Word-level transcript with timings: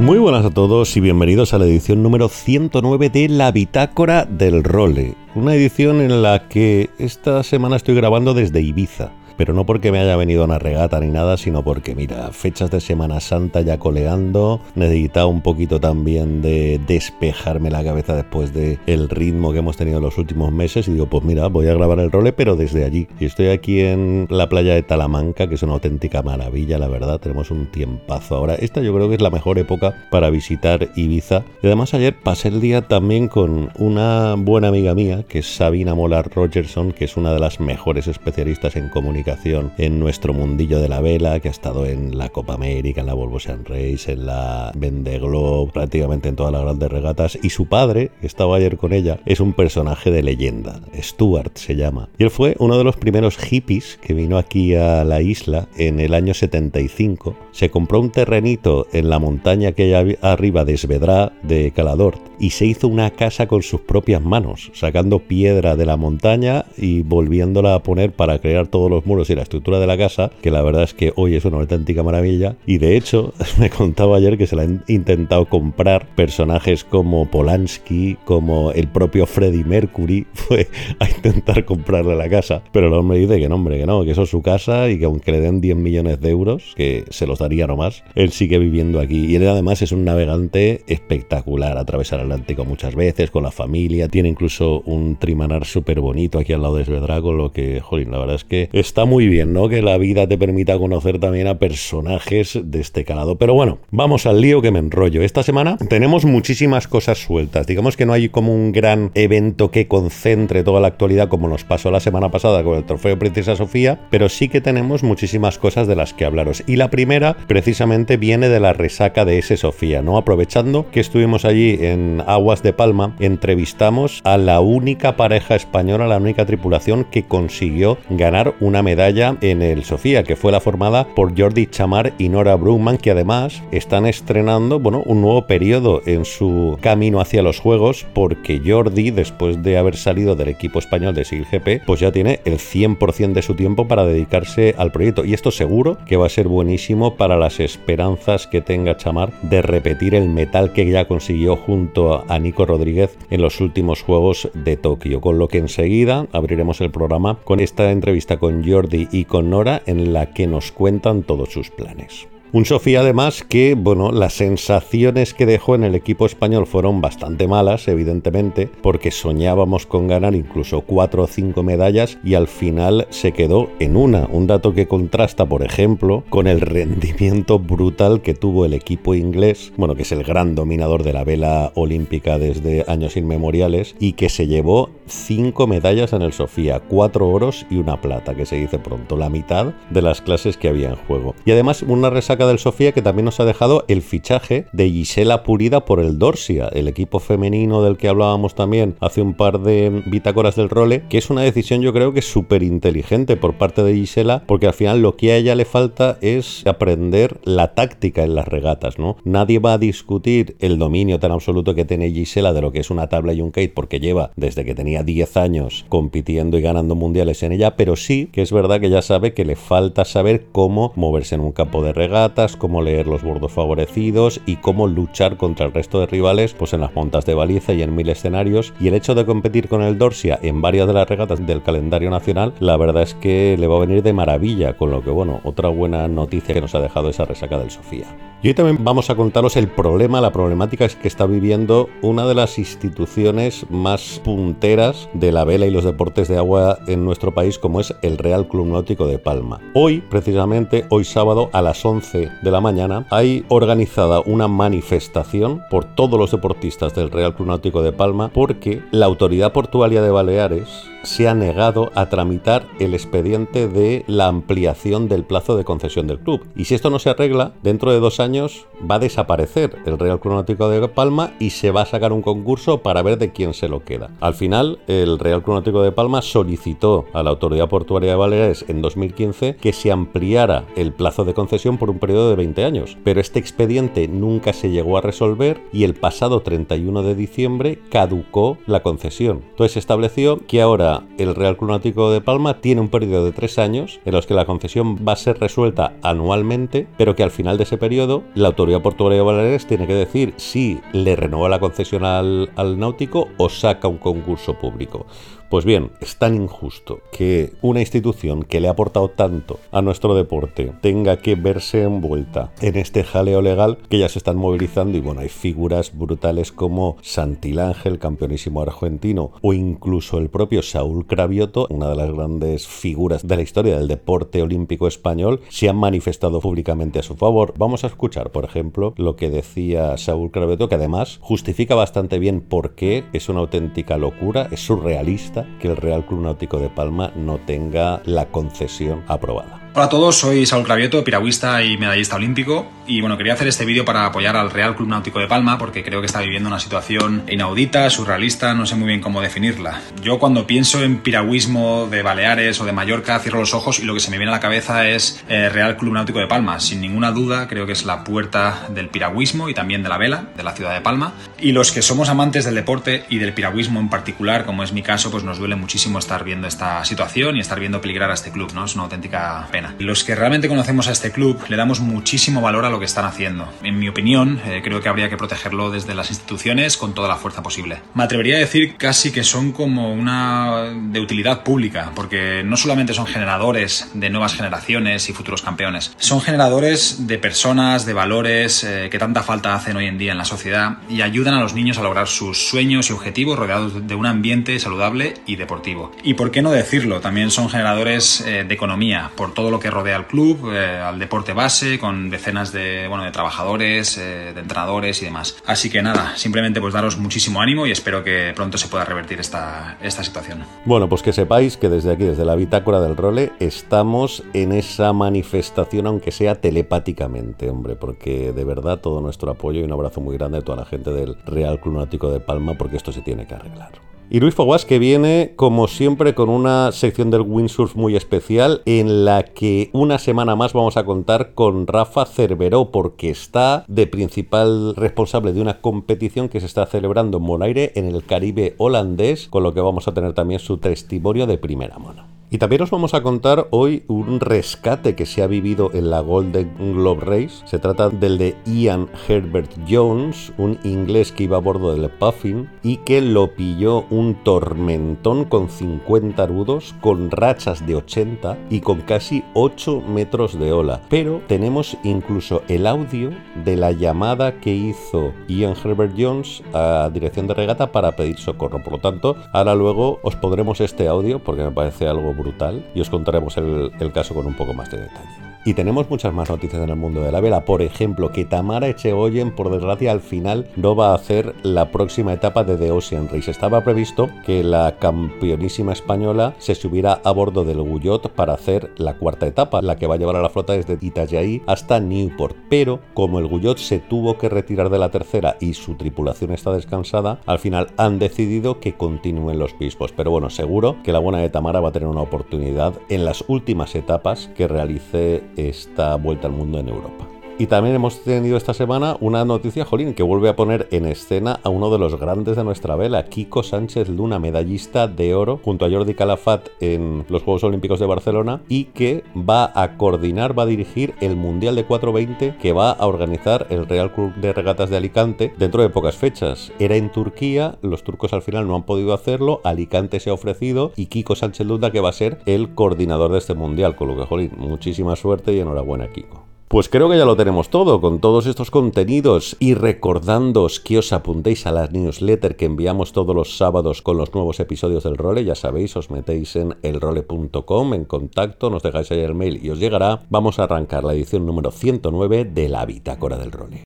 Muy 0.00 0.18
buenas 0.18 0.46
a 0.46 0.50
todos 0.50 0.96
y 0.96 1.00
bienvenidos 1.00 1.52
a 1.52 1.58
la 1.58 1.66
edición 1.66 2.02
número 2.02 2.30
109 2.30 3.10
de 3.10 3.28
La 3.28 3.52
Bitácora 3.52 4.24
del 4.24 4.64
Role. 4.64 5.14
Una 5.34 5.54
edición 5.54 6.00
en 6.00 6.22
la 6.22 6.48
que 6.48 6.88
esta 6.98 7.42
semana 7.42 7.76
estoy 7.76 7.96
grabando 7.96 8.32
desde 8.32 8.62
Ibiza 8.62 9.12
pero 9.40 9.54
no 9.54 9.64
porque 9.64 9.90
me 9.90 9.98
haya 9.98 10.16
venido 10.16 10.44
una 10.44 10.58
regata 10.58 11.00
ni 11.00 11.10
nada, 11.10 11.38
sino 11.38 11.62
porque, 11.64 11.94
mira, 11.94 12.30
fechas 12.30 12.70
de 12.70 12.78
Semana 12.78 13.20
Santa 13.20 13.62
ya 13.62 13.78
coleando, 13.78 14.60
necesitaba 14.74 15.28
un 15.28 15.40
poquito 15.40 15.80
también 15.80 16.42
de 16.42 16.78
despejarme 16.86 17.70
la 17.70 17.82
cabeza 17.82 18.14
después 18.14 18.52
del 18.52 18.78
el 18.86 19.08
ritmo 19.08 19.52
que 19.52 19.60
hemos 19.60 19.78
tenido 19.78 19.96
en 19.96 20.04
los 20.04 20.18
últimos 20.18 20.52
meses 20.52 20.88
y 20.88 20.92
digo, 20.92 21.06
pues 21.06 21.24
mira, 21.24 21.46
voy 21.46 21.68
a 21.68 21.72
grabar 21.72 22.00
el 22.00 22.12
role, 22.12 22.34
pero 22.34 22.54
desde 22.54 22.84
allí. 22.84 23.08
Y 23.18 23.24
estoy 23.24 23.48
aquí 23.48 23.80
en 23.80 24.26
la 24.28 24.50
playa 24.50 24.74
de 24.74 24.82
Talamanca, 24.82 25.48
que 25.48 25.54
es 25.54 25.62
una 25.62 25.72
auténtica 25.72 26.20
maravilla, 26.20 26.76
la 26.76 26.88
verdad, 26.88 27.18
tenemos 27.18 27.50
un 27.50 27.64
tiempazo 27.64 28.36
ahora. 28.36 28.56
Esta 28.56 28.82
yo 28.82 28.94
creo 28.94 29.08
que 29.08 29.14
es 29.14 29.22
la 29.22 29.30
mejor 29.30 29.58
época 29.58 30.06
para 30.10 30.28
visitar 30.28 30.90
Ibiza. 30.96 31.44
Y 31.62 31.66
además 31.66 31.94
ayer 31.94 32.14
pasé 32.14 32.48
el 32.48 32.60
día 32.60 32.82
también 32.82 33.28
con 33.28 33.70
una 33.78 34.34
buena 34.36 34.68
amiga 34.68 34.94
mía, 34.94 35.24
que 35.26 35.38
es 35.38 35.46
Sabina 35.46 35.94
Molar 35.94 36.30
Rogerson, 36.30 36.92
que 36.92 37.06
es 37.06 37.16
una 37.16 37.32
de 37.32 37.40
las 37.40 37.58
mejores 37.58 38.06
especialistas 38.06 38.76
en 38.76 38.90
comunicación 38.90 39.29
en 39.78 40.00
nuestro 40.00 40.34
mundillo 40.34 40.80
de 40.80 40.88
la 40.88 41.00
vela, 41.00 41.40
que 41.40 41.48
ha 41.48 41.50
estado 41.50 41.86
en 41.86 42.18
la 42.18 42.28
Copa 42.30 42.54
América, 42.54 43.00
en 43.00 43.06
la 43.06 43.14
Volvo 43.14 43.38
Race, 43.38 44.12
en 44.12 44.26
la 44.26 44.72
Vende 44.76 45.18
Globe, 45.18 45.70
prácticamente 45.72 46.28
en 46.28 46.36
todas 46.36 46.52
las 46.52 46.62
grandes 46.62 46.90
regatas. 46.90 47.38
Y 47.42 47.50
su 47.50 47.66
padre, 47.66 48.10
que 48.20 48.26
estaba 48.26 48.56
ayer 48.56 48.76
con 48.76 48.92
ella, 48.92 49.20
es 49.26 49.40
un 49.40 49.52
personaje 49.52 50.10
de 50.10 50.22
leyenda. 50.22 50.80
Stuart 51.00 51.56
se 51.56 51.76
llama. 51.76 52.08
Y 52.18 52.24
él 52.24 52.30
fue 52.30 52.56
uno 52.58 52.76
de 52.76 52.84
los 52.84 52.96
primeros 52.96 53.36
hippies 53.36 53.98
que 54.02 54.14
vino 54.14 54.38
aquí 54.38 54.74
a 54.74 55.04
la 55.04 55.22
isla 55.22 55.68
en 55.76 56.00
el 56.00 56.14
año 56.14 56.34
75. 56.34 57.36
Se 57.52 57.70
compró 57.70 58.00
un 58.00 58.10
terrenito 58.10 58.86
en 58.92 59.10
la 59.10 59.18
montaña 59.18 59.72
que 59.72 59.94
hay 59.94 60.16
arriba 60.22 60.64
de 60.64 60.74
Esvedra, 60.74 61.32
de 61.42 61.72
Caladort, 61.72 62.20
y 62.38 62.50
se 62.50 62.66
hizo 62.66 62.88
una 62.88 63.10
casa 63.10 63.46
con 63.46 63.62
sus 63.62 63.82
propias 63.82 64.22
manos, 64.22 64.70
sacando 64.74 65.20
piedra 65.20 65.76
de 65.76 65.86
la 65.86 65.96
montaña 65.96 66.64
y 66.76 67.02
volviéndola 67.02 67.74
a 67.74 67.82
poner 67.82 68.12
para 68.12 68.38
crear 68.38 68.66
todos 68.66 68.90
los 68.90 69.04
muros 69.10 69.28
y 69.28 69.34
la 69.34 69.42
estructura 69.42 69.80
de 69.80 69.88
la 69.88 69.98
casa, 69.98 70.30
que 70.40 70.52
la 70.52 70.62
verdad 70.62 70.84
es 70.84 70.94
que 70.94 71.12
hoy 71.16 71.34
es 71.34 71.44
una 71.44 71.56
auténtica 71.56 72.04
maravilla. 72.04 72.54
Y 72.64 72.78
de 72.78 72.96
hecho, 72.96 73.34
me 73.58 73.68
contaba 73.68 74.16
ayer 74.16 74.38
que 74.38 74.46
se 74.46 74.54
la 74.54 74.62
han 74.62 74.84
intentado 74.86 75.46
comprar 75.46 76.06
personajes 76.14 76.84
como 76.84 77.28
Polanski, 77.28 78.16
como 78.24 78.70
el 78.70 78.86
propio 78.86 79.26
Freddie 79.26 79.64
Mercury, 79.64 80.26
fue 80.32 80.68
a 81.00 81.08
intentar 81.08 81.64
comprarle 81.64 82.14
la 82.14 82.28
casa. 82.28 82.62
Pero 82.72 82.86
el 82.86 82.92
hombre 82.92 83.18
dice 83.18 83.40
que 83.40 83.48
no, 83.48 83.56
hombre, 83.56 83.78
que 83.78 83.86
no, 83.86 84.04
que 84.04 84.12
eso 84.12 84.22
es 84.22 84.30
su 84.30 84.42
casa 84.42 84.88
y 84.88 84.98
que 84.98 85.06
aunque 85.06 85.32
le 85.32 85.40
den 85.40 85.60
10 85.60 85.76
millones 85.76 86.20
de 86.20 86.30
euros, 86.30 86.74
que 86.76 87.04
se 87.10 87.26
los 87.26 87.40
daría 87.40 87.66
nomás, 87.66 88.04
él 88.14 88.30
sigue 88.30 88.58
viviendo 88.58 89.00
aquí. 89.00 89.26
Y 89.26 89.34
él 89.34 89.48
además 89.48 89.82
es 89.82 89.90
un 89.90 90.04
navegante 90.04 90.82
espectacular, 90.86 91.76
atravesar 91.76 92.20
el 92.20 92.26
Atlántico 92.26 92.64
muchas 92.64 92.94
veces 92.94 93.30
con 93.30 93.42
la 93.42 93.50
familia, 93.50 94.08
tiene 94.08 94.28
incluso 94.28 94.82
un 94.86 95.16
trimanar 95.16 95.64
súper 95.64 96.00
bonito 96.00 96.38
aquí 96.38 96.52
al 96.52 96.62
lado 96.62 96.76
de 96.76 96.84
Svedra, 96.84 97.20
con 97.20 97.36
lo 97.36 97.52
que, 97.52 97.80
jolín, 97.80 98.12
la 98.12 98.18
verdad 98.18 98.36
es 98.36 98.44
que 98.44 98.68
está 98.72 98.99
muy 99.04 99.28
bien, 99.28 99.52
¿no? 99.52 99.68
Que 99.68 99.82
la 99.82 99.98
vida 99.98 100.26
te 100.26 100.38
permita 100.38 100.78
conocer 100.78 101.18
también 101.18 101.46
a 101.46 101.58
personajes 101.58 102.58
de 102.62 102.80
este 102.80 103.04
calado. 103.04 103.36
Pero 103.36 103.54
bueno, 103.54 103.78
vamos 103.90 104.26
al 104.26 104.40
lío 104.40 104.62
que 104.62 104.70
me 104.70 104.78
enrollo. 104.78 105.22
Esta 105.22 105.42
semana 105.42 105.76
tenemos 105.88 106.24
muchísimas 106.24 106.88
cosas 106.88 107.18
sueltas. 107.18 107.66
Digamos 107.66 107.96
que 107.96 108.06
no 108.06 108.12
hay 108.12 108.28
como 108.28 108.54
un 108.54 108.72
gran 108.72 109.10
evento 109.14 109.70
que 109.70 109.88
concentre 109.88 110.62
toda 110.62 110.80
la 110.80 110.88
actualidad 110.88 111.28
como 111.28 111.48
nos 111.48 111.64
pasó 111.64 111.90
la 111.90 112.00
semana 112.00 112.30
pasada 112.30 112.62
con 112.62 112.76
el 112.76 112.84
trofeo 112.84 113.18
Princesa 113.18 113.56
Sofía, 113.56 114.00
pero 114.10 114.28
sí 114.28 114.48
que 114.48 114.60
tenemos 114.60 115.02
muchísimas 115.02 115.58
cosas 115.58 115.86
de 115.86 115.96
las 115.96 116.14
que 116.14 116.24
hablaros. 116.24 116.62
Y 116.66 116.76
la 116.76 116.90
primera, 116.90 117.36
precisamente, 117.46 118.16
viene 118.16 118.48
de 118.48 118.60
la 118.60 118.72
resaca 118.72 119.24
de 119.24 119.38
ese 119.38 119.56
Sofía, 119.56 120.02
¿no? 120.02 120.16
Aprovechando 120.16 120.90
que 120.90 121.00
estuvimos 121.00 121.44
allí 121.44 121.78
en 121.80 122.22
Aguas 122.26 122.62
de 122.62 122.72
Palma, 122.72 123.16
entrevistamos 123.20 124.20
a 124.24 124.36
la 124.38 124.60
única 124.60 125.16
pareja 125.16 125.56
española, 125.56 126.06
la 126.06 126.18
única 126.18 126.46
tripulación 126.46 127.04
que 127.04 127.24
consiguió 127.24 127.98
ganar 128.08 128.54
una 128.60 128.82
medalla 128.82 128.89
en 128.90 129.62
el 129.62 129.84
Sofía, 129.84 130.24
que 130.24 130.34
fue 130.34 130.50
la 130.50 130.60
formada 130.60 131.06
por 131.14 131.38
Jordi 131.38 131.66
Chamar 131.66 132.12
y 132.18 132.28
Nora 132.28 132.56
Brugman, 132.56 132.98
que 132.98 133.12
además 133.12 133.62
están 133.70 134.04
estrenando 134.04 134.80
bueno, 134.80 135.02
un 135.06 135.20
nuevo 135.20 135.46
periodo 135.46 136.02
en 136.06 136.24
su 136.24 136.76
camino 136.80 137.20
hacia 137.20 137.42
los 137.42 137.60
Juegos, 137.60 138.04
porque 138.14 138.60
Jordi, 138.64 139.10
después 139.10 139.62
de 139.62 139.78
haber 139.78 139.96
salido 139.96 140.34
del 140.34 140.48
equipo 140.48 140.80
español 140.80 141.14
de 141.14 141.24
Sigil 141.24 141.46
GP, 141.50 141.84
pues 141.86 142.00
ya 142.00 142.10
tiene 142.10 142.40
el 142.44 142.54
100% 142.54 143.32
de 143.32 143.42
su 143.42 143.54
tiempo 143.54 143.86
para 143.86 144.04
dedicarse 144.04 144.74
al 144.76 144.90
proyecto. 144.90 145.24
Y 145.24 145.34
esto 145.34 145.52
seguro 145.52 145.96
que 146.04 146.16
va 146.16 146.26
a 146.26 146.30
ser 146.30 146.48
buenísimo 146.48 147.16
para 147.16 147.36
las 147.36 147.60
esperanzas 147.60 148.48
que 148.48 148.60
tenga 148.60 148.96
Chamar 148.96 149.32
de 149.42 149.62
repetir 149.62 150.14
el 150.16 150.28
metal 150.28 150.72
que 150.72 150.90
ya 150.90 151.06
consiguió 151.06 151.56
junto 151.56 152.24
a 152.28 152.38
Nico 152.38 152.66
Rodríguez 152.66 153.16
en 153.30 153.40
los 153.40 153.60
últimos 153.60 154.02
Juegos 154.02 154.50
de 154.52 154.76
Tokio. 154.76 155.20
Con 155.20 155.38
lo 155.38 155.46
que 155.46 155.58
enseguida 155.58 156.26
abriremos 156.32 156.80
el 156.80 156.90
programa 156.90 157.38
con 157.44 157.60
esta 157.60 157.92
entrevista 157.92 158.38
con 158.38 158.68
Jordi 158.68 158.79
y 158.90 159.24
con 159.24 159.50
Nora 159.50 159.82
en 159.86 160.12
la 160.12 160.32
que 160.32 160.46
nos 160.46 160.72
cuentan 160.72 161.22
todos 161.22 161.52
sus 161.52 161.70
planes. 161.70 162.29
Un 162.52 162.64
Sofía 162.64 163.00
además 163.00 163.44
que, 163.48 163.74
bueno, 163.74 164.10
las 164.10 164.32
sensaciones 164.32 165.34
que 165.34 165.46
dejó 165.46 165.76
en 165.76 165.84
el 165.84 165.94
equipo 165.94 166.26
español 166.26 166.66
fueron 166.66 167.00
bastante 167.00 167.46
malas, 167.46 167.86
evidentemente, 167.86 168.68
porque 168.82 169.12
soñábamos 169.12 169.86
con 169.86 170.08
ganar 170.08 170.34
incluso 170.34 170.80
cuatro 170.80 171.22
o 171.22 171.26
cinco 171.28 171.62
medallas 171.62 172.18
y 172.24 172.34
al 172.34 172.48
final 172.48 173.06
se 173.10 173.30
quedó 173.30 173.70
en 173.78 173.96
una. 173.96 174.26
Un 174.32 174.48
dato 174.48 174.74
que 174.74 174.88
contrasta, 174.88 175.46
por 175.46 175.62
ejemplo, 175.62 176.24
con 176.28 176.48
el 176.48 176.60
rendimiento 176.60 177.60
brutal 177.60 178.20
que 178.20 178.34
tuvo 178.34 178.64
el 178.64 178.74
equipo 178.74 179.14
inglés, 179.14 179.72
bueno, 179.76 179.94
que 179.94 180.02
es 180.02 180.10
el 180.10 180.24
gran 180.24 180.56
dominador 180.56 181.04
de 181.04 181.12
la 181.12 181.22
vela 181.22 181.70
olímpica 181.76 182.36
desde 182.36 182.84
años 182.88 183.16
inmemoriales 183.16 183.94
y 184.00 184.14
que 184.14 184.28
se 184.28 184.48
llevó 184.48 184.90
cinco 185.06 185.68
medallas 185.68 186.12
en 186.14 186.22
el 186.22 186.32
Sofía, 186.32 186.80
cuatro 186.80 187.28
oros 187.28 187.64
y 187.70 187.76
una 187.76 188.00
plata, 188.00 188.34
que 188.34 188.44
se 188.44 188.56
dice 188.56 188.80
pronto, 188.80 189.16
la 189.16 189.28
mitad 189.28 189.72
de 189.90 190.02
las 190.02 190.20
clases 190.20 190.56
que 190.56 190.68
había 190.68 190.88
en 190.88 190.96
juego. 190.96 191.36
Y 191.44 191.52
además 191.52 191.82
una 191.82 192.10
resaca 192.10 192.39
del 192.46 192.58
Sofía 192.58 192.92
que 192.92 193.02
también 193.02 193.24
nos 193.24 193.40
ha 193.40 193.44
dejado 193.44 193.84
el 193.88 194.02
fichaje 194.02 194.66
de 194.72 194.90
Gisela 194.90 195.42
Purida 195.42 195.84
por 195.84 196.00
el 196.00 196.18
Dorsia, 196.18 196.68
el 196.68 196.88
equipo 196.88 197.18
femenino 197.18 197.82
del 197.82 197.96
que 197.96 198.08
hablábamos 198.08 198.54
también 198.54 198.96
hace 199.00 199.22
un 199.22 199.34
par 199.34 199.60
de 199.60 200.02
bitácoras 200.06 200.56
del 200.56 200.70
role, 200.70 201.04
que 201.08 201.18
es 201.18 201.30
una 201.30 201.42
decisión 201.42 201.82
yo 201.82 201.92
creo 201.92 202.12
que 202.12 202.22
súper 202.22 202.62
inteligente 202.62 203.36
por 203.36 203.54
parte 203.54 203.82
de 203.82 203.94
Gisela, 203.94 204.42
porque 204.46 204.66
al 204.66 204.74
final 204.74 205.02
lo 205.02 205.16
que 205.16 205.32
a 205.32 205.36
ella 205.36 205.54
le 205.54 205.64
falta 205.64 206.18
es 206.20 206.66
aprender 206.66 207.40
la 207.44 207.74
táctica 207.74 208.22
en 208.22 208.34
las 208.34 208.48
regatas, 208.48 208.98
¿no? 208.98 209.16
Nadie 209.24 209.58
va 209.58 209.74
a 209.74 209.78
discutir 209.78 210.56
el 210.60 210.78
dominio 210.78 211.18
tan 211.18 211.32
absoluto 211.32 211.74
que 211.74 211.84
tiene 211.84 212.10
Gisela 212.10 212.52
de 212.52 212.62
lo 212.62 212.72
que 212.72 212.80
es 212.80 212.90
una 212.90 213.08
tabla 213.08 213.32
y 213.32 213.40
un 213.40 213.52
kite, 213.52 213.72
porque 213.74 214.00
lleva 214.00 214.30
desde 214.36 214.64
que 214.64 214.74
tenía 214.74 215.02
10 215.02 215.36
años 215.36 215.84
compitiendo 215.88 216.58
y 216.58 216.62
ganando 216.62 216.94
mundiales 216.94 217.42
en 217.42 217.52
ella, 217.52 217.76
pero 217.76 217.96
sí 217.96 218.28
que 218.32 218.42
es 218.42 218.52
verdad 218.52 218.80
que 218.80 218.90
ya 218.90 219.02
sabe 219.02 219.34
que 219.34 219.44
le 219.44 219.56
falta 219.56 220.04
saber 220.04 220.46
cómo 220.52 220.92
moverse 220.96 221.34
en 221.34 221.40
un 221.40 221.52
campo 221.52 221.82
de 221.82 221.92
regata, 221.92 222.29
cómo 222.58 222.82
leer 222.82 223.06
los 223.06 223.22
bordos 223.22 223.52
favorecidos 223.52 224.40
y 224.46 224.56
cómo 224.56 224.86
luchar 224.86 225.36
contra 225.36 225.66
el 225.66 225.72
resto 225.72 226.00
de 226.00 226.06
rivales 226.06 226.54
pues 226.54 226.72
en 226.72 226.80
las 226.80 226.94
montas 226.94 227.26
de 227.26 227.34
baliza 227.34 227.72
y 227.72 227.82
en 227.82 227.94
mil 227.94 228.08
escenarios. 228.08 228.72
Y 228.80 228.88
el 228.88 228.94
hecho 228.94 229.14
de 229.14 229.26
competir 229.26 229.68
con 229.68 229.82
el 229.82 229.98
Dorsia 229.98 230.38
en 230.42 230.62
varias 230.62 230.86
de 230.86 230.94
las 230.94 231.08
regatas 231.08 231.44
del 231.46 231.62
calendario 231.62 232.10
nacional, 232.10 232.54
la 232.60 232.76
verdad 232.76 233.02
es 233.02 233.14
que 233.14 233.56
le 233.58 233.66
va 233.66 233.76
a 233.76 233.80
venir 233.80 234.02
de 234.02 234.12
maravilla, 234.12 234.76
con 234.76 234.90
lo 234.90 235.02
que 235.02 235.10
bueno, 235.10 235.40
otra 235.44 235.68
buena 235.68 236.08
noticia 236.08 236.54
que 236.54 236.60
nos 236.60 236.74
ha 236.74 236.80
dejado 236.80 237.10
esa 237.10 237.24
resaca 237.24 237.58
del 237.58 237.70
Sofía. 237.70 238.06
Y 238.42 238.48
hoy 238.48 238.54
también 238.54 238.82
vamos 238.82 239.10
a 239.10 239.16
contaros 239.16 239.56
el 239.58 239.68
problema, 239.68 240.22
la 240.22 240.32
problemática 240.32 240.88
que 240.88 241.08
está 241.08 241.26
viviendo 241.26 241.90
una 242.00 242.26
de 242.26 242.34
las 242.34 242.58
instituciones 242.58 243.66
más 243.68 244.20
punteras 244.24 245.10
de 245.12 245.30
la 245.30 245.44
vela 245.44 245.66
y 245.66 245.70
los 245.70 245.84
deportes 245.84 246.26
de 246.28 246.38
agua 246.38 246.78
en 246.86 247.04
nuestro 247.04 247.34
país, 247.34 247.58
como 247.58 247.80
es 247.80 247.94
el 248.00 248.16
Real 248.16 248.48
Club 248.48 248.68
Náutico 248.68 249.06
de 249.06 249.18
Palma. 249.18 249.60
Hoy, 249.74 250.02
precisamente, 250.08 250.86
hoy 250.88 251.04
sábado 251.04 251.50
a 251.52 251.60
las 251.60 251.84
11 251.84 251.90
11 251.90 252.30
de 252.40 252.50
la 252.50 252.60
mañana, 252.60 253.06
hay 253.10 253.44
organizada 253.48 254.20
una 254.20 254.48
manifestación 254.48 255.62
por 255.70 255.84
todos 255.84 256.18
los 256.18 256.30
deportistas 256.30 256.94
del 256.94 257.10
Real 257.10 257.34
Club 257.34 257.48
Náutico 257.48 257.82
de 257.82 257.92
Palma 257.92 258.30
porque 258.32 258.82
la 258.92 259.06
autoridad 259.06 259.52
portuaria 259.52 260.02
de 260.02 260.10
Baleares 260.10 260.68
se 261.02 261.28
ha 261.28 261.34
negado 261.34 261.90
a 261.94 262.08
tramitar 262.10 262.66
el 262.78 262.94
expediente 262.94 263.68
de 263.68 264.04
la 264.06 264.28
ampliación 264.28 265.08
del 265.08 265.24
plazo 265.24 265.56
de 265.56 265.64
concesión 265.64 266.06
del 266.06 266.20
club. 266.20 266.46
Y 266.54 266.66
si 266.66 266.74
esto 266.74 266.90
no 266.90 266.98
se 266.98 267.10
arregla, 267.10 267.52
dentro 267.62 267.90
de 267.90 268.00
dos 268.00 268.20
años 268.20 268.29
va 268.38 268.96
a 268.96 268.98
desaparecer 268.98 269.76
el 269.84 269.98
Real 269.98 270.20
Club 270.20 270.44
de 270.44 270.88
Palma 270.88 271.32
y 271.38 271.50
se 271.50 271.70
va 271.70 271.82
a 271.82 271.86
sacar 271.86 272.12
un 272.12 272.22
concurso 272.22 272.78
para 272.78 273.02
ver 273.02 273.18
de 273.18 273.32
quién 273.32 273.54
se 273.54 273.68
lo 273.68 273.84
queda. 273.84 274.10
Al 274.20 274.34
final, 274.34 274.78
el 274.86 275.18
Real 275.18 275.42
Club 275.42 275.82
de 275.82 275.92
Palma 275.92 276.22
solicitó 276.22 277.06
a 277.12 277.22
la 277.22 277.30
Autoridad 277.30 277.68
Portuaria 277.68 278.10
de 278.10 278.16
Baleares 278.16 278.64
en 278.68 278.82
2015 278.82 279.56
que 279.56 279.72
se 279.72 279.90
ampliara 279.90 280.64
el 280.76 280.92
plazo 280.92 281.24
de 281.24 281.34
concesión 281.34 281.78
por 281.78 281.90
un 281.90 281.98
periodo 281.98 282.30
de 282.30 282.36
20 282.36 282.64
años. 282.64 282.96
Pero 283.04 283.20
este 283.20 283.38
expediente 283.38 284.08
nunca 284.08 284.52
se 284.52 284.70
llegó 284.70 284.96
a 284.96 285.02
resolver 285.02 285.60
y 285.72 285.84
el 285.84 285.94
pasado 285.94 286.40
31 286.40 287.02
de 287.02 287.14
diciembre 287.14 287.78
caducó 287.90 288.58
la 288.66 288.82
concesión. 288.82 289.42
Entonces 289.50 289.72
se 289.72 289.78
estableció 289.78 290.38
que 290.46 290.62
ahora 290.62 291.04
el 291.18 291.34
Real 291.34 291.56
Club 291.56 291.80
de 291.80 292.20
Palma 292.20 292.60
tiene 292.60 292.80
un 292.80 292.88
periodo 292.88 293.24
de 293.24 293.32
tres 293.32 293.58
años 293.58 294.00
en 294.04 294.12
los 294.12 294.26
que 294.26 294.34
la 294.34 294.46
concesión 294.46 294.96
va 295.06 295.12
a 295.12 295.16
ser 295.16 295.38
resuelta 295.38 295.94
anualmente, 296.02 296.86
pero 296.96 297.14
que 297.14 297.22
al 297.22 297.30
final 297.30 297.56
de 297.56 297.64
ese 297.64 297.78
periodo 297.78 298.19
la 298.34 298.48
autoridad 298.48 298.82
portuaria 298.82 299.18
de 299.18 299.24
Baleares 299.24 299.66
tiene 299.66 299.86
que 299.86 299.94
decir 299.94 300.34
si 300.36 300.80
le 300.92 301.16
renueva 301.16 301.48
la 301.48 301.60
concesión 301.60 302.04
al, 302.04 302.50
al 302.56 302.78
náutico 302.78 303.28
o 303.36 303.48
saca 303.48 303.88
un 303.88 303.98
concurso 303.98 304.54
público. 304.54 305.06
Pues 305.50 305.64
bien, 305.64 305.90
es 306.00 306.16
tan 306.16 306.36
injusto 306.36 307.00
que 307.10 307.54
una 307.60 307.80
institución 307.80 308.44
que 308.44 308.60
le 308.60 308.68
ha 308.68 308.70
aportado 308.70 309.08
tanto 309.08 309.58
a 309.72 309.82
nuestro 309.82 310.14
deporte 310.14 310.72
tenga 310.80 311.16
que 311.16 311.34
verse 311.34 311.82
envuelta 311.82 312.52
en 312.60 312.76
este 312.76 313.02
jaleo 313.02 313.42
legal 313.42 313.78
que 313.88 313.98
ya 313.98 314.08
se 314.08 314.20
están 314.20 314.36
movilizando 314.36 314.96
y 314.96 315.00
bueno, 315.00 315.22
hay 315.22 315.28
figuras 315.28 315.98
brutales 315.98 316.52
como 316.52 316.98
Santilángel, 317.02 317.98
campeonísimo 317.98 318.62
argentino, 318.62 319.32
o 319.42 319.52
incluso 319.52 320.18
el 320.18 320.30
propio 320.30 320.62
Saúl 320.62 321.04
Cravioto, 321.04 321.66
una 321.68 321.88
de 321.88 321.96
las 321.96 322.12
grandes 322.12 322.68
figuras 322.68 323.26
de 323.26 323.34
la 323.34 323.42
historia 323.42 323.76
del 323.76 323.88
deporte 323.88 324.42
olímpico 324.42 324.86
español, 324.86 325.40
se 325.48 325.68
han 325.68 325.76
manifestado 325.76 326.40
públicamente 326.40 327.00
a 327.00 327.02
su 327.02 327.16
favor. 327.16 327.54
Vamos 327.58 327.82
a 327.82 327.88
escuchar, 327.88 328.30
por 328.30 328.44
ejemplo, 328.44 328.94
lo 328.96 329.16
que 329.16 329.30
decía 329.30 329.96
Saúl 329.96 330.30
Cravioto, 330.30 330.68
que 330.68 330.76
además 330.76 331.18
justifica 331.20 331.74
bastante 331.74 332.20
bien 332.20 332.40
por 332.40 332.76
qué 332.76 333.02
es 333.12 333.28
una 333.28 333.40
auténtica 333.40 333.98
locura, 333.98 334.46
es 334.52 334.60
surrealista 334.60 335.39
que 335.58 335.68
el 335.68 335.76
Real 335.76 336.04
Club 336.04 336.22
Náutico 336.22 336.58
de 336.58 336.68
Palma 336.68 337.12
no 337.14 337.38
tenga 337.38 338.02
la 338.04 338.26
concesión 338.26 339.04
aprobada. 339.08 339.69
Hola 339.72 339.84
a 339.84 339.88
todos, 339.88 340.18
soy 340.18 340.46
Saúl 340.46 340.64
Cravieto, 340.64 341.04
piragüista 341.04 341.62
y 341.62 341.78
medallista 341.78 342.16
olímpico. 342.16 342.68
Y 342.88 343.00
bueno, 343.00 343.16
quería 343.16 343.34
hacer 343.34 343.46
este 343.46 343.64
vídeo 343.64 343.84
para 343.84 344.04
apoyar 344.04 344.36
al 344.36 344.50
Real 344.50 344.74
Club 344.74 344.88
Náutico 344.88 345.20
de 345.20 345.28
Palma 345.28 345.58
porque 345.58 345.84
creo 345.84 346.00
que 346.00 346.06
está 346.06 346.20
viviendo 346.20 346.48
una 346.48 346.58
situación 346.58 347.22
inaudita, 347.28 347.88
surrealista, 347.88 348.52
no 348.52 348.66
sé 348.66 348.74
muy 348.74 348.88
bien 348.88 349.00
cómo 349.00 349.20
definirla. 349.20 349.80
Yo 350.02 350.18
cuando 350.18 350.44
pienso 350.44 350.82
en 350.82 350.98
piragüismo 350.98 351.86
de 351.88 352.02
Baleares 352.02 352.60
o 352.60 352.64
de 352.64 352.72
Mallorca 352.72 353.20
cierro 353.20 353.38
los 353.38 353.54
ojos 353.54 353.78
y 353.78 353.84
lo 353.84 353.94
que 353.94 354.00
se 354.00 354.10
me 354.10 354.18
viene 354.18 354.32
a 354.32 354.34
la 354.34 354.40
cabeza 354.40 354.88
es 354.88 355.22
eh, 355.28 355.48
Real 355.48 355.76
Club 355.76 355.92
Náutico 355.92 356.18
de 356.18 356.26
Palma. 356.26 356.58
Sin 356.58 356.80
ninguna 356.80 357.12
duda, 357.12 357.46
creo 357.46 357.64
que 357.64 357.72
es 357.72 357.84
la 357.84 358.02
puerta 358.02 358.66
del 358.70 358.88
piragüismo 358.88 359.48
y 359.48 359.54
también 359.54 359.84
de 359.84 359.88
la 359.88 359.98
vela 359.98 360.24
de 360.36 360.42
la 360.42 360.52
ciudad 360.52 360.74
de 360.74 360.80
Palma. 360.80 361.12
Y 361.38 361.52
los 361.52 361.70
que 361.70 361.82
somos 361.82 362.08
amantes 362.08 362.44
del 362.44 362.56
deporte 362.56 363.04
y 363.08 363.18
del 363.18 363.34
piragüismo 363.34 363.78
en 363.78 363.88
particular, 363.88 364.44
como 364.44 364.64
es 364.64 364.72
mi 364.72 364.82
caso, 364.82 365.12
pues 365.12 365.22
nos 365.22 365.38
duele 365.38 365.54
muchísimo 365.54 366.00
estar 366.00 366.24
viendo 366.24 366.48
esta 366.48 366.84
situación 366.84 367.36
y 367.36 367.40
estar 367.40 367.60
viendo 367.60 367.80
peligrar 367.80 368.10
a 368.10 368.14
este 368.14 368.32
club, 368.32 368.52
¿no? 368.52 368.64
Es 368.64 368.74
una 368.74 368.82
auténtica 368.82 369.46
pena. 369.52 369.59
Los 369.78 370.04
que 370.04 370.14
realmente 370.14 370.48
conocemos 370.48 370.88
a 370.88 370.92
este 370.92 371.12
club 371.12 371.38
le 371.48 371.56
damos 371.56 371.80
muchísimo 371.80 372.40
valor 372.40 372.64
a 372.64 372.70
lo 372.70 372.78
que 372.78 372.84
están 372.84 373.04
haciendo. 373.04 373.48
En 373.62 373.78
mi 373.78 373.88
opinión, 373.88 374.40
eh, 374.46 374.60
creo 374.62 374.80
que 374.80 374.88
habría 374.88 375.08
que 375.08 375.16
protegerlo 375.16 375.70
desde 375.70 375.94
las 375.94 376.10
instituciones 376.10 376.76
con 376.76 376.94
toda 376.94 377.08
la 377.08 377.16
fuerza 377.16 377.42
posible. 377.42 377.80
Me 377.94 378.04
atrevería 378.04 378.36
a 378.36 378.40
decir 378.40 378.76
casi 378.76 379.12
que 379.12 379.24
son 379.24 379.52
como 379.52 379.92
una 379.92 380.70
de 380.74 381.00
utilidad 381.00 381.42
pública, 381.42 381.92
porque 381.94 382.42
no 382.44 382.56
solamente 382.56 382.94
son 382.94 383.06
generadores 383.06 383.90
de 383.94 384.10
nuevas 384.10 384.34
generaciones 384.34 385.08
y 385.08 385.12
futuros 385.12 385.42
campeones, 385.42 385.94
son 385.98 386.20
generadores 386.20 387.06
de 387.06 387.18
personas, 387.18 387.86
de 387.86 387.92
valores 387.92 388.64
eh, 388.64 388.88
que 388.90 388.98
tanta 388.98 389.22
falta 389.22 389.54
hacen 389.54 389.76
hoy 389.76 389.86
en 389.86 389.98
día 389.98 390.12
en 390.12 390.18
la 390.18 390.24
sociedad 390.24 390.78
y 390.88 391.02
ayudan 391.02 391.34
a 391.34 391.40
los 391.40 391.54
niños 391.54 391.78
a 391.78 391.82
lograr 391.82 392.08
sus 392.08 392.48
sueños 392.48 392.90
y 392.90 392.92
objetivos 392.92 393.38
rodeados 393.38 393.86
de 393.86 393.94
un 393.94 394.06
ambiente 394.06 394.58
saludable 394.58 395.14
y 395.26 395.36
deportivo. 395.36 395.92
Y 396.02 396.14
por 396.14 396.30
qué 396.30 396.42
no 396.42 396.50
decirlo, 396.50 397.00
también 397.00 397.30
son 397.30 397.48
generadores 397.48 398.20
eh, 398.20 398.44
de 398.44 398.54
economía 398.54 399.10
por 399.16 399.34
todo 399.34 399.49
lo 399.50 399.60
que 399.60 399.70
rodea 399.70 399.96
al 399.96 400.06
club, 400.06 400.52
eh, 400.52 400.78
al 400.78 400.98
deporte 400.98 401.32
base, 401.32 401.78
con 401.78 402.10
decenas 402.10 402.52
de, 402.52 402.86
bueno, 402.88 403.04
de 403.04 403.10
trabajadores, 403.10 403.98
eh, 403.98 404.32
de 404.34 404.40
entrenadores 404.40 405.02
y 405.02 405.06
demás. 405.06 405.36
Así 405.46 405.70
que 405.70 405.82
nada, 405.82 406.16
simplemente 406.16 406.60
pues 406.60 406.74
daros 406.74 406.98
muchísimo 406.98 407.40
ánimo 407.40 407.66
y 407.66 407.70
espero 407.70 408.04
que 408.04 408.32
pronto 408.34 408.58
se 408.58 408.68
pueda 408.68 408.84
revertir 408.84 409.20
esta, 409.20 409.76
esta 409.82 410.02
situación. 410.02 410.44
Bueno, 410.64 410.88
pues 410.88 411.02
que 411.02 411.12
sepáis 411.12 411.56
que 411.56 411.68
desde 411.68 411.92
aquí, 411.92 412.04
desde 412.04 412.24
la 412.24 412.34
bitácora 412.34 412.80
del 412.80 412.96
role, 412.96 413.32
estamos 413.40 414.22
en 414.32 414.52
esa 414.52 414.92
manifestación, 414.92 415.86
aunque 415.86 416.12
sea 416.12 416.40
telepáticamente, 416.40 417.50
hombre, 417.50 417.76
porque 417.76 418.32
de 418.32 418.44
verdad 418.44 418.78
todo 418.78 419.00
nuestro 419.00 419.30
apoyo 419.30 419.60
y 419.60 419.64
un 419.64 419.72
abrazo 419.72 420.00
muy 420.00 420.16
grande 420.16 420.38
a 420.38 420.42
toda 420.42 420.58
la 420.58 420.66
gente 420.66 420.90
del 420.90 421.16
Real 421.26 421.60
Club 421.60 421.76
Náutico 421.76 422.10
de 422.10 422.20
Palma, 422.20 422.54
porque 422.54 422.76
esto 422.76 422.92
se 422.92 423.02
tiene 423.02 423.26
que 423.26 423.34
arreglar. 423.34 423.89
Y 424.12 424.18
Luis 424.18 424.34
Foguas 424.34 424.64
que 424.64 424.80
viene, 424.80 425.34
como 425.36 425.68
siempre, 425.68 426.16
con 426.16 426.30
una 426.30 426.72
sección 426.72 427.12
del 427.12 427.20
windsurf 427.20 427.76
muy 427.76 427.94
especial 427.94 428.60
en 428.66 429.04
la 429.04 429.22
que 429.22 429.70
una 429.72 430.00
semana 430.00 430.34
más 430.34 430.52
vamos 430.52 430.76
a 430.76 430.84
contar 430.84 431.32
con 431.34 431.68
Rafa 431.68 432.06
Cerveró 432.06 432.72
porque 432.72 433.08
está 433.08 433.64
de 433.68 433.86
principal 433.86 434.74
responsable 434.74 435.32
de 435.32 435.40
una 435.40 435.60
competición 435.60 436.28
que 436.28 436.40
se 436.40 436.46
está 436.46 436.66
celebrando 436.66 437.18
en 437.18 437.22
Monaire 437.22 437.72
en 437.76 437.86
el 437.86 438.04
Caribe 438.04 438.56
holandés, 438.58 439.28
con 439.28 439.44
lo 439.44 439.54
que 439.54 439.60
vamos 439.60 439.86
a 439.86 439.94
tener 439.94 440.12
también 440.12 440.40
su 440.40 440.58
testimonio 440.58 441.28
de 441.28 441.38
primera 441.38 441.78
mano. 441.78 442.19
Y 442.32 442.38
también 442.38 442.62
os 442.62 442.70
vamos 442.70 442.94
a 442.94 443.02
contar 443.02 443.48
hoy 443.50 443.82
un 443.88 444.20
rescate 444.20 444.94
que 444.94 445.04
se 445.04 445.20
ha 445.20 445.26
vivido 445.26 445.72
en 445.74 445.90
la 445.90 445.98
Golden 445.98 446.54
Globe 446.74 447.04
Race. 447.04 447.44
Se 447.44 447.58
trata 447.58 447.90
del 447.90 448.18
de 448.18 448.36
Ian 448.46 448.88
Herbert 449.08 449.50
Jones, 449.68 450.32
un 450.38 450.56
inglés 450.62 451.10
que 451.10 451.24
iba 451.24 451.38
a 451.38 451.40
bordo 451.40 451.74
del 451.74 451.90
Puffin 451.90 452.48
y 452.62 452.76
que 452.76 453.00
lo 453.00 453.34
pilló 453.34 453.84
un 453.90 454.14
tormentón 454.22 455.24
con 455.24 455.48
50 455.48 456.24
rudos, 456.26 456.72
con 456.80 457.10
rachas 457.10 457.66
de 457.66 457.74
80 457.74 458.38
y 458.48 458.60
con 458.60 458.82
casi 458.82 459.24
8 459.34 459.80
metros 459.80 460.38
de 460.38 460.52
ola. 460.52 460.82
Pero 460.88 461.22
tenemos 461.26 461.76
incluso 461.82 462.42
el 462.46 462.68
audio 462.68 463.10
de 463.44 463.56
la 463.56 463.72
llamada 463.72 464.38
que 464.38 464.54
hizo 464.54 465.12
Ian 465.26 465.56
Herbert 465.64 465.94
Jones 465.98 466.44
a 466.52 466.90
dirección 466.94 467.26
de 467.26 467.34
regata 467.34 467.72
para 467.72 467.96
pedir 467.96 468.18
socorro. 468.18 468.62
Por 468.62 468.74
lo 468.74 468.78
tanto, 468.78 469.16
ahora 469.32 469.56
luego 469.56 469.98
os 470.04 470.14
podremos 470.14 470.60
este 470.60 470.86
audio 470.86 471.18
porque 471.18 471.42
me 471.42 471.50
parece 471.50 471.88
algo 471.88 472.19
brutal 472.20 472.64
y 472.74 472.80
os 472.80 472.90
contaremos 472.90 473.36
el, 473.36 473.72
el 473.80 473.92
caso 473.92 474.14
con 474.14 474.26
un 474.26 474.36
poco 474.36 474.54
más 474.54 474.70
de 474.70 474.78
detalle. 474.78 475.19
Y 475.42 475.54
tenemos 475.54 475.88
muchas 475.88 476.12
más 476.12 476.28
noticias 476.28 476.62
en 476.62 476.68
el 476.68 476.76
mundo 476.76 477.00
de 477.00 477.10
la 477.10 477.20
vela. 477.20 477.46
Por 477.46 477.62
ejemplo, 477.62 478.12
que 478.12 478.26
Tamara 478.26 478.68
Echegoyen, 478.68 479.34
por 479.34 479.50
desgracia, 479.50 479.90
al 479.90 480.02
final 480.02 480.48
no 480.56 480.76
va 480.76 480.90
a 480.90 480.94
hacer 480.94 481.34
la 481.42 481.70
próxima 481.70 482.12
etapa 482.12 482.44
de 482.44 482.58
The 482.58 482.70
Ocean 482.70 483.08
Race. 483.08 483.30
Estaba 483.30 483.64
previsto 483.64 484.10
que 484.26 484.44
la 484.44 484.76
campeonísima 484.78 485.72
española 485.72 486.34
se 486.36 486.54
subiera 486.54 487.00
a 487.04 487.10
bordo 487.12 487.44
del 487.44 487.62
Guyot 487.62 488.10
para 488.10 488.34
hacer 488.34 488.70
la 488.76 488.98
cuarta 488.98 489.26
etapa, 489.26 489.62
la 489.62 489.76
que 489.76 489.86
va 489.86 489.94
a 489.94 489.98
llevar 489.98 490.16
a 490.16 490.22
la 490.22 490.28
flota 490.28 490.52
desde 490.52 490.76
Itajaí 490.78 491.40
hasta 491.46 491.80
Newport. 491.80 492.36
Pero 492.50 492.80
como 492.92 493.18
el 493.18 493.26
Guyot 493.26 493.56
se 493.56 493.78
tuvo 493.78 494.18
que 494.18 494.28
retirar 494.28 494.68
de 494.68 494.78
la 494.78 494.90
tercera 494.90 495.38
y 495.40 495.54
su 495.54 495.74
tripulación 495.74 496.32
está 496.32 496.52
descansada, 496.52 497.20
al 497.24 497.38
final 497.38 497.68
han 497.78 497.98
decidido 497.98 498.60
que 498.60 498.74
continúen 498.74 499.38
los 499.38 499.54
pispos. 499.54 499.92
Pero 499.92 500.10
bueno, 500.10 500.28
seguro 500.28 500.76
que 500.84 500.92
la 500.92 500.98
buena 500.98 501.20
de 501.20 501.30
Tamara 501.30 501.60
va 501.60 501.70
a 501.70 501.72
tener 501.72 501.88
una 501.88 502.02
oportunidad 502.02 502.74
en 502.90 503.06
las 503.06 503.24
últimas 503.26 503.74
etapas 503.74 504.28
que 504.36 504.46
realice 504.46 505.29
esta 505.36 505.94
vuelta 505.96 506.26
al 506.26 506.32
mundo 506.32 506.58
en 506.58 506.68
Europa. 506.68 507.09
Y 507.40 507.46
también 507.46 507.74
hemos 507.74 508.00
tenido 508.00 508.36
esta 508.36 508.52
semana 508.52 508.98
una 509.00 509.24
noticia, 509.24 509.64
Jolín, 509.64 509.94
que 509.94 510.02
vuelve 510.02 510.28
a 510.28 510.36
poner 510.36 510.68
en 510.72 510.84
escena 510.84 511.40
a 511.42 511.48
uno 511.48 511.70
de 511.70 511.78
los 511.78 511.98
grandes 511.98 512.36
de 512.36 512.44
nuestra 512.44 512.76
vela, 512.76 513.06
Kiko 513.06 513.42
Sánchez 513.42 513.88
Luna, 513.88 514.18
medallista 514.18 514.88
de 514.88 515.14
oro, 515.14 515.40
junto 515.42 515.64
a 515.64 515.70
Jordi 515.70 515.94
Calafat 515.94 516.48
en 516.60 517.06
los 517.08 517.22
Juegos 517.22 517.42
Olímpicos 517.44 517.80
de 517.80 517.86
Barcelona, 517.86 518.42
y 518.50 518.64
que 518.64 519.04
va 519.16 519.50
a 519.54 519.78
coordinar, 519.78 520.38
va 520.38 520.42
a 520.42 520.46
dirigir 520.46 520.92
el 521.00 521.16
Mundial 521.16 521.56
de 521.56 521.64
420 521.64 522.36
que 522.36 522.52
va 522.52 522.72
a 522.72 522.86
organizar 522.86 523.46
el 523.48 523.66
Real 523.66 523.90
Club 523.94 524.14
de 524.16 524.34
Regatas 524.34 524.68
de 524.68 524.76
Alicante 524.76 525.32
dentro 525.38 525.62
de 525.62 525.70
pocas 525.70 525.96
fechas. 525.96 526.52
Era 526.58 526.76
en 526.76 526.92
Turquía, 526.92 527.56
los 527.62 527.84
turcos 527.84 528.12
al 528.12 528.20
final 528.20 528.48
no 528.48 528.54
han 528.54 528.64
podido 528.64 528.92
hacerlo, 528.92 529.40
Alicante 529.44 529.98
se 530.00 530.10
ha 530.10 530.12
ofrecido 530.12 530.72
y 530.76 530.88
Kiko 530.88 531.16
Sánchez 531.16 531.46
Luna 531.46 531.70
que 531.70 531.80
va 531.80 531.88
a 531.88 531.92
ser 531.92 532.18
el 532.26 532.54
coordinador 532.54 533.12
de 533.12 533.16
este 533.16 533.32
Mundial, 533.32 533.76
con 533.76 533.88
lo 533.88 533.96
que, 533.96 534.04
Jolín, 534.04 534.32
muchísima 534.36 534.94
suerte 534.94 535.32
y 535.32 535.40
enhorabuena, 535.40 535.90
Kiko. 535.90 536.29
Pues 536.50 536.68
creo 536.68 536.90
que 536.90 536.98
ya 536.98 537.04
lo 537.04 537.14
tenemos 537.14 537.48
todo, 537.48 537.80
con 537.80 538.00
todos 538.00 538.26
estos 538.26 538.50
contenidos 538.50 539.36
y 539.38 539.54
recordándoos 539.54 540.58
que 540.58 540.78
os 540.78 540.92
apuntéis 540.92 541.46
a 541.46 541.52
la 541.52 541.68
newsletter 541.68 542.34
que 542.34 542.46
enviamos 542.46 542.90
todos 542.90 543.14
los 543.14 543.36
sábados 543.36 543.82
con 543.82 543.96
los 543.96 544.12
nuevos 544.14 544.40
episodios 544.40 544.82
del 544.82 544.96
Role, 544.96 545.24
ya 545.24 545.36
sabéis, 545.36 545.76
os 545.76 545.92
metéis 545.92 546.34
en 546.34 546.56
elrole.com 546.64 547.74
en 547.74 547.84
contacto, 547.84 548.50
nos 548.50 548.64
dejáis 548.64 548.90
ahí 548.90 548.98
el 548.98 549.14
mail 549.14 549.38
y 549.40 549.50
os 549.50 549.60
llegará. 549.60 550.02
Vamos 550.10 550.40
a 550.40 550.42
arrancar 550.42 550.82
la 550.82 550.92
edición 550.92 551.24
número 551.24 551.52
109 551.52 552.24
de 552.24 552.48
la 552.48 552.66
Bitácora 552.66 553.16
del 553.16 553.30
Role. 553.30 553.62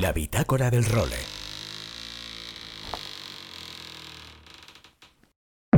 La 0.00 0.14
Bitácora 0.14 0.70
del 0.70 0.86
Role. 0.86 1.41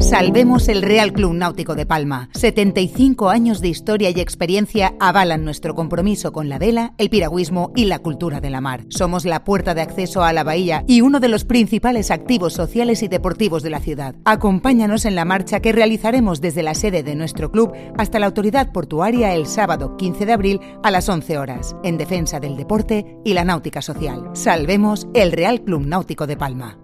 Salvemos 0.04 0.68
el 0.68 0.82
Real 0.82 1.14
Club 1.14 1.32
Náutico 1.32 1.74
de 1.74 1.86
Palma. 1.86 2.28
75 2.34 3.30
años 3.30 3.62
de 3.62 3.68
historia 3.68 4.10
y 4.10 4.20
experiencia 4.20 4.94
avalan 5.00 5.46
nuestro 5.46 5.74
compromiso 5.74 6.30
con 6.30 6.50
la 6.50 6.58
vela, 6.58 6.92
el 6.98 7.08
piragüismo 7.08 7.72
y 7.74 7.86
la 7.86 8.00
cultura 8.00 8.42
de 8.42 8.50
la 8.50 8.60
mar. 8.60 8.84
Somos 8.90 9.24
la 9.24 9.44
puerta 9.44 9.74
de 9.74 9.80
acceso 9.80 10.22
a 10.22 10.34
la 10.34 10.44
bahía 10.44 10.84
y 10.86 11.00
uno 11.00 11.20
de 11.20 11.28
los 11.28 11.46
principales 11.46 12.10
activos 12.10 12.52
sociales 12.52 13.02
y 13.02 13.08
deportivos 13.08 13.62
de 13.62 13.70
la 13.70 13.80
ciudad. 13.80 14.14
Acompáñanos 14.26 15.06
en 15.06 15.14
la 15.14 15.24
marcha 15.24 15.60
que 15.60 15.72
realizaremos 15.72 16.42
desde 16.42 16.62
la 16.62 16.74
sede 16.74 17.02
de 17.02 17.14
nuestro 17.14 17.50
club 17.50 17.72
hasta 17.96 18.18
la 18.18 18.26
autoridad 18.26 18.72
portuaria 18.72 19.34
el 19.34 19.46
sábado 19.46 19.96
15 19.96 20.26
de 20.26 20.32
abril 20.34 20.60
a 20.82 20.90
las 20.90 21.08
11 21.08 21.38
horas, 21.38 21.76
en 21.82 21.96
defensa 21.96 22.40
del 22.40 22.58
deporte 22.58 23.16
y 23.24 23.32
la 23.32 23.44
náutica 23.44 23.80
social. 23.80 24.28
Salvemos 24.34 25.08
el 25.14 25.32
Real 25.32 25.62
Club 25.62 25.86
Náutico 25.86 26.26
de 26.26 26.36
Palma. 26.36 26.83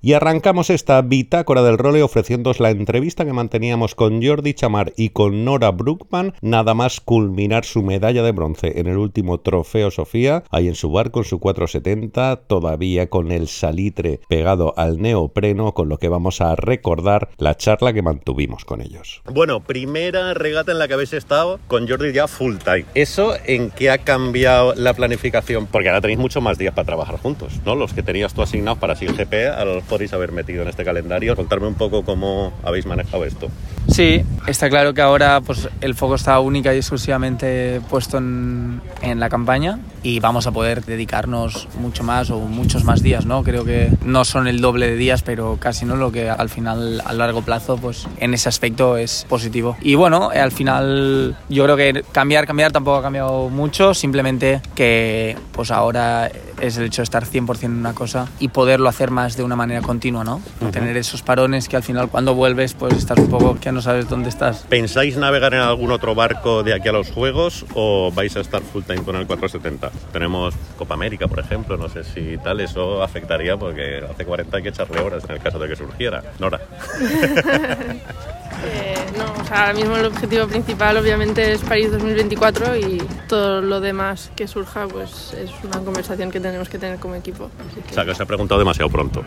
Y 0.00 0.12
arrancamos 0.12 0.70
esta 0.70 1.02
bitácora 1.02 1.64
del 1.64 1.76
role 1.76 2.04
ofreciéndoos 2.04 2.60
la 2.60 2.70
entrevista 2.70 3.24
que 3.24 3.32
manteníamos 3.32 3.96
con 3.96 4.22
Jordi 4.24 4.54
Chamar 4.54 4.92
y 4.96 5.08
con 5.08 5.44
Nora 5.44 5.72
Brookman, 5.72 6.34
nada 6.40 6.72
más 6.72 7.00
culminar 7.00 7.64
su 7.64 7.82
medalla 7.82 8.22
de 8.22 8.30
bronce 8.30 8.78
en 8.78 8.86
el 8.86 8.96
último 8.96 9.40
trofeo 9.40 9.90
Sofía, 9.90 10.44
ahí 10.50 10.68
en 10.68 10.76
su 10.76 10.92
barco 10.92 11.18
en 11.18 11.24
su 11.24 11.40
470, 11.40 12.44
todavía 12.46 13.10
con 13.10 13.32
el 13.32 13.48
salitre 13.48 14.20
pegado 14.28 14.72
al 14.76 15.02
neopreno, 15.02 15.74
con 15.74 15.88
lo 15.88 15.98
que 15.98 16.08
vamos 16.08 16.40
a 16.40 16.54
recordar 16.54 17.30
la 17.36 17.56
charla 17.56 17.92
que 17.92 18.02
mantuvimos 18.02 18.64
con 18.64 18.80
ellos. 18.80 19.22
Bueno, 19.24 19.64
primera 19.64 20.32
regata 20.32 20.70
en 20.70 20.78
la 20.78 20.86
que 20.86 20.94
habéis 20.94 21.12
estado 21.12 21.58
con 21.66 21.88
Jordi 21.88 22.12
ya 22.12 22.28
full 22.28 22.58
time. 22.58 22.84
¿Eso 22.94 23.34
en 23.46 23.72
qué 23.72 23.90
ha 23.90 23.98
cambiado 23.98 24.76
la 24.76 24.94
planificación? 24.94 25.66
Porque 25.66 25.88
ahora 25.88 26.02
tenéis 26.02 26.20
muchos 26.20 26.40
más 26.40 26.56
días 26.56 26.72
para 26.72 26.86
trabajar 26.86 27.18
juntos, 27.18 27.54
¿no? 27.64 27.74
Los 27.74 27.94
que 27.94 28.04
tenías 28.04 28.32
tú 28.32 28.42
asignados 28.42 28.78
para 28.78 28.94
GP 28.94 29.34
a 29.48 29.64
los 29.64 29.87
podéis 29.88 30.12
haber 30.12 30.32
metido 30.32 30.62
en 30.62 30.68
este 30.68 30.84
calendario. 30.84 31.34
Contarme 31.34 31.66
un 31.66 31.74
poco 31.74 32.04
cómo 32.04 32.52
habéis 32.62 32.86
manejado 32.86 33.24
esto. 33.24 33.48
Sí, 33.88 34.22
está 34.46 34.68
claro 34.68 34.94
que 34.94 35.00
ahora 35.00 35.40
pues, 35.40 35.68
el 35.80 35.94
foco 35.94 36.14
está 36.14 36.38
única 36.40 36.74
y 36.74 36.76
exclusivamente 36.76 37.80
puesto 37.88 38.18
en, 38.18 38.80
en, 39.02 39.18
la 39.18 39.28
campaña 39.28 39.78
y 40.02 40.20
vamos 40.20 40.46
a 40.46 40.52
poder 40.52 40.84
dedicarnos 40.84 41.68
mucho 41.80 42.04
más 42.04 42.30
o 42.30 42.38
muchos 42.40 42.84
más 42.84 43.02
días, 43.02 43.26
¿no? 43.26 43.42
Creo 43.42 43.64
que 43.64 43.90
no 44.04 44.24
son 44.24 44.46
el 44.46 44.60
doble 44.60 44.88
de 44.88 44.96
días, 44.96 45.22
pero 45.22 45.56
casi 45.58 45.84
no, 45.84 45.96
lo 45.96 46.12
que 46.12 46.30
al 46.30 46.48
final 46.48 47.02
a 47.04 47.12
largo 47.12 47.42
plazo, 47.42 47.76
pues 47.76 48.06
en 48.18 48.34
ese 48.34 48.48
aspecto 48.48 48.96
es 48.96 49.26
positivo. 49.28 49.76
Y 49.80 49.94
bueno, 49.94 50.30
al 50.30 50.52
final 50.52 51.36
yo 51.48 51.64
creo 51.64 51.76
que 51.76 52.04
cambiar, 52.12 52.46
cambiar 52.46 52.72
tampoco 52.72 52.98
ha 52.98 53.02
cambiado 53.02 53.48
mucho, 53.48 53.94
simplemente 53.94 54.60
que 54.74 55.36
pues 55.52 55.70
ahora 55.70 56.30
es 56.60 56.76
el 56.76 56.84
hecho 56.84 57.02
de 57.02 57.04
estar 57.04 57.24
100% 57.24 57.64
en 57.64 57.72
una 57.72 57.94
cosa 57.94 58.28
y 58.38 58.48
poderlo 58.48 58.88
hacer 58.88 59.10
más 59.10 59.36
de 59.36 59.42
una 59.42 59.56
manera 59.56 59.80
continua, 59.80 60.24
¿no? 60.24 60.36
Uh 60.60 60.66
-huh. 60.66 60.70
Tener 60.70 60.96
esos 60.96 61.22
parones 61.22 61.68
que 61.68 61.76
al 61.76 61.82
final 61.82 62.08
cuando 62.08 62.34
vuelves 62.34 62.74
pues 62.74 62.94
estás 62.94 63.18
un 63.18 63.28
poco 63.28 63.58
que 63.60 63.72
no 63.72 63.77
sabes 63.82 64.08
dónde 64.08 64.28
estás. 64.28 64.66
¿Pensáis 64.68 65.16
navegar 65.16 65.54
en 65.54 65.60
algún 65.60 65.92
otro 65.92 66.14
barco 66.14 66.62
de 66.62 66.74
aquí 66.74 66.88
a 66.88 66.92
los 66.92 67.10
Juegos 67.10 67.64
o 67.74 68.10
vais 68.12 68.36
a 68.36 68.40
estar 68.40 68.62
full 68.62 68.82
time 68.82 69.02
con 69.02 69.16
el 69.16 69.26
470? 69.26 69.90
Tenemos 70.12 70.54
Copa 70.76 70.94
América, 70.94 71.28
por 71.28 71.40
ejemplo, 71.40 71.76
no 71.76 71.88
sé 71.88 72.04
si 72.04 72.36
tal, 72.38 72.60
eso 72.60 73.02
afectaría 73.02 73.56
porque 73.56 74.02
hace 74.08 74.24
40 74.24 74.56
hay 74.56 74.62
que 74.62 74.68
echarle 74.70 75.00
horas 75.00 75.24
en 75.24 75.32
el 75.32 75.40
caso 75.40 75.58
de 75.58 75.68
que 75.68 75.76
surgiera. 75.76 76.22
Nora. 76.38 76.60
Eh, 78.64 78.94
no, 79.16 79.40
o 79.40 79.44
sea, 79.44 79.60
ahora 79.60 79.74
mismo 79.74 79.96
el 79.96 80.06
objetivo 80.06 80.46
principal 80.46 80.96
obviamente 80.96 81.52
es 81.52 81.60
París 81.62 81.90
2024 81.92 82.76
y 82.76 83.02
todo 83.28 83.60
lo 83.60 83.80
demás 83.80 84.30
que 84.34 84.48
surja 84.48 84.86
pues 84.88 85.34
es 85.34 85.50
una 85.64 85.78
conversación 85.80 86.30
que 86.30 86.40
tenemos 86.40 86.68
que 86.68 86.78
tener 86.78 86.98
como 86.98 87.14
equipo. 87.14 87.50
Que... 87.74 87.90
O 87.92 87.94
sea, 87.94 88.04
que 88.04 88.10
os 88.12 88.20
he 88.20 88.26
preguntado 88.26 88.58
demasiado 88.58 88.90
pronto. 88.90 89.24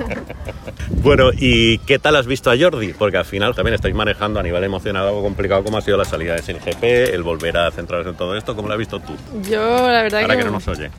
bueno, 1.02 1.30
¿y 1.36 1.78
qué 1.78 1.98
tal 1.98 2.16
has 2.16 2.26
visto 2.26 2.50
a 2.50 2.58
Jordi? 2.58 2.92
Porque 2.92 3.16
al 3.16 3.24
final 3.24 3.54
también 3.54 3.74
estáis 3.74 3.94
manejando 3.94 4.40
a 4.40 4.42
nivel 4.42 4.62
emocional 4.64 5.06
algo 5.06 5.22
complicado 5.22 5.64
como 5.64 5.78
ha 5.78 5.82
sido 5.82 5.96
la 5.96 6.04
salida 6.04 6.34
de 6.34 6.42
SNGP, 6.42 6.82
el 7.14 7.22
volver 7.22 7.56
a 7.56 7.70
centrarse 7.70 8.10
en 8.10 8.16
todo 8.16 8.36
esto. 8.36 8.54
¿Cómo 8.54 8.68
lo 8.68 8.74
has 8.74 8.78
visto 8.78 9.00
tú? 9.00 9.14
Yo, 9.48 9.60
la 9.90 10.02
verdad 10.02 10.22
Ahora 10.22 10.34
que... 10.34 10.40
que 10.40 10.46
no 10.46 10.52
nos 10.52 10.68
oye. 10.68 10.90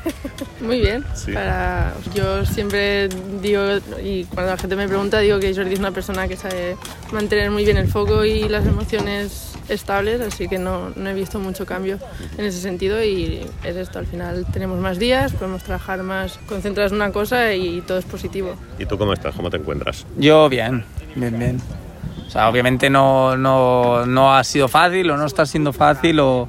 Muy 0.60 0.80
bien. 0.80 1.04
Sí. 1.14 1.32
Para... 1.32 1.94
Yo 2.14 2.44
siempre 2.44 3.08
digo, 3.40 3.62
y 4.02 4.24
cuando 4.24 4.52
la 4.52 4.58
gente 4.58 4.76
me 4.76 4.88
pregunta, 4.88 5.20
digo 5.20 5.38
que 5.38 5.54
Jordi 5.54 5.74
es 5.74 5.78
una 5.78 5.90
persona 5.90 6.28
que 6.28 6.36
sabe 6.36 6.73
mantener 7.12 7.50
muy 7.50 7.64
bien 7.64 7.76
el 7.76 7.88
foco 7.88 8.24
y 8.24 8.48
las 8.48 8.66
emociones 8.66 9.54
estables, 9.68 10.20
así 10.20 10.48
que 10.48 10.58
no, 10.58 10.90
no, 10.96 11.08
he 11.08 11.14
visto 11.14 11.38
mucho 11.38 11.64
cambio 11.66 11.98
en 12.36 12.44
ese 12.44 12.60
sentido 12.60 13.02
y 13.02 13.40
es 13.64 13.76
esto, 13.76 13.98
al 13.98 14.06
final 14.06 14.46
tenemos 14.52 14.78
más 14.78 14.98
días, 14.98 15.32
podemos 15.32 15.62
trabajar 15.62 16.02
más 16.02 16.38
concentrados 16.46 16.92
en 16.92 16.96
una 16.96 17.12
cosa 17.12 17.54
y 17.54 17.80
todo 17.80 17.98
es 17.98 18.04
positivo. 18.04 18.56
¿Y 18.78 18.86
tú 18.86 18.98
cómo 18.98 19.12
estás? 19.12 19.34
¿Cómo 19.34 19.50
te 19.50 19.56
encuentras? 19.56 20.06
Yo 20.16 20.48
bien, 20.48 20.84
bien, 21.14 21.38
bien. 21.38 21.60
O 22.26 22.30
sea, 22.30 22.48
obviamente 22.48 22.90
no, 22.90 23.36
no, 23.36 24.06
no 24.06 24.34
ha 24.34 24.42
sido 24.44 24.68
fácil 24.68 25.10
o 25.10 25.16
no 25.16 25.26
está 25.26 25.46
siendo 25.46 25.72
fácil 25.72 26.20
o, 26.20 26.48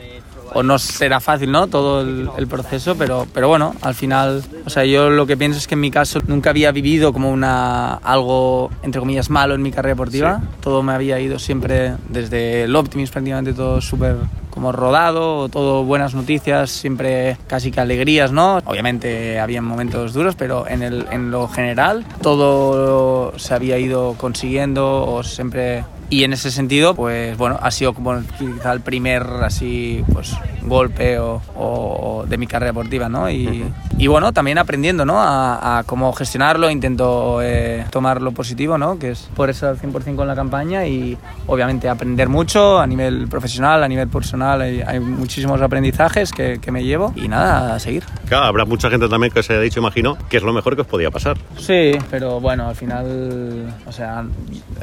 o 0.56 0.64
no 0.64 0.80
será 0.80 1.20
fácil, 1.20 1.52
¿no? 1.52 1.68
Todo 1.68 2.02
el, 2.02 2.30
el, 2.38 2.48
proceso, 2.48 2.96
pero, 2.96 3.28
pero 3.34 3.50
bueno, 3.50 3.76
al 3.82 3.94
final, 3.94 4.42
o 4.66 4.70
sea, 4.70 4.86
yo 4.86 5.10
lo 5.10 5.28
que 5.28 5.36
pienso 5.36 5.60
es 5.60 5.68
que 5.68 5.74
en 5.74 5.82
mi 5.82 5.92
caso 5.92 6.20
nunca 6.28 6.50
había 6.50 6.72
vivido 6.72 7.12
como 7.12 7.30
una 7.30 7.96
algo, 7.96 8.72
entre 8.82 9.02
comillas, 9.02 9.30
malo 9.30 9.54
en 9.54 9.62
mi 9.62 9.72
carrera 9.72 9.96
deportiva. 9.96 10.40
Sí. 10.40 10.48
Todo 10.62 10.82
me 10.82 10.94
había 10.94 11.20
ido 11.20 11.40
siempre 11.40 11.96
desde 12.08 12.64
el 12.64 12.76
Optimus 12.76 13.12
prácticamente 13.12 13.54
todo 13.54 13.82
súper 13.82 14.16
como 14.56 14.72
rodado, 14.72 15.50
todo 15.50 15.84
buenas 15.84 16.16
noticias, 16.16 16.72
siempre 16.72 17.38
casi 17.46 17.72
que 17.72 17.82
alegrías, 17.82 18.32
¿no? 18.32 18.60
Obviamente 18.64 19.38
había 19.38 19.62
momentos 19.62 20.14
duros, 20.14 20.36
pero 20.36 20.66
en, 20.66 20.82
el, 20.82 21.06
en 21.12 21.30
lo 21.30 21.50
general 21.50 22.06
todo 22.22 23.38
se 23.38 23.54
había 23.54 23.78
ido 23.78 24.16
consiguiendo 24.18 25.06
o 25.06 25.24
siempre 25.24 25.84
y 26.10 26.24
en 26.24 26.34
ese 26.34 26.52
sentido, 26.52 26.96
pues 26.96 27.38
bueno, 27.38 27.60
ha 27.62 27.72
sido 27.72 27.94
como 27.94 28.22
quizá 28.38 28.72
el 28.72 28.82
primer 28.82 29.24
así, 29.44 30.04
pues 30.14 30.36
golpe 30.62 31.20
o, 31.20 31.42
o 31.56 32.26
de 32.28 32.38
mi 32.38 32.48
carrera 32.48 32.72
deportiva, 32.72 33.10
¿no? 33.10 33.30
Y, 33.30 33.48
uh 33.48 33.52
-huh. 33.52 33.72
y 33.98 34.08
bueno, 34.08 34.34
también 34.34 34.58
aprendiendo, 34.58 35.06
¿no? 35.06 35.22
A, 35.22 35.80
a 35.80 35.84
cómo 35.84 36.12
gestionarlo, 36.14 36.70
intento 36.70 37.40
eh, 37.42 37.86
tomar 37.92 38.22
lo 38.22 38.32
positivo, 38.32 38.78
¿no? 38.78 38.98
Que 39.00 39.12
es 39.12 39.30
por 39.36 39.50
eso 39.50 39.68
al 39.68 39.78
100% 39.80 40.16
con 40.16 40.28
la 40.28 40.36
campaña 40.36 40.86
y 40.88 41.18
obviamente 41.48 41.90
aprender 41.90 42.30
mucho 42.30 42.80
a 42.80 42.88
nivel 42.88 43.28
profesional, 43.28 43.84
a 43.84 43.88
nivel 43.88 44.08
personal, 44.08 44.62
hay, 44.62 44.82
hay 44.82 45.00
muchísimos 45.00 45.62
aprendizajes 45.62 46.32
que, 46.32 46.60
que, 46.60 46.72
me 46.72 46.84
llevo 46.84 47.14
y 47.16 47.28
nada, 47.28 47.76
a 47.76 47.80
seguir. 47.80 48.04
Claro, 48.28 48.46
habrá 48.46 48.66
mucha 48.66 48.90
gente 48.90 49.08
también 49.08 49.32
que 49.32 49.44
se 49.44 49.54
haya 49.54 49.62
dicho, 49.62 49.80
imagino, 49.80 50.18
que 50.30 50.38
es 50.38 50.44
lo 50.44 50.52
mejor 50.52 50.76
que 50.76 50.82
os 50.82 50.88
podía 50.88 51.12
pasar. 51.12 51.38
Sí, 51.58 51.92
pero 52.10 52.40
bueno, 52.40 52.68
al 52.68 52.76
final, 52.76 53.74
o 53.86 53.92
sea, 53.92 54.26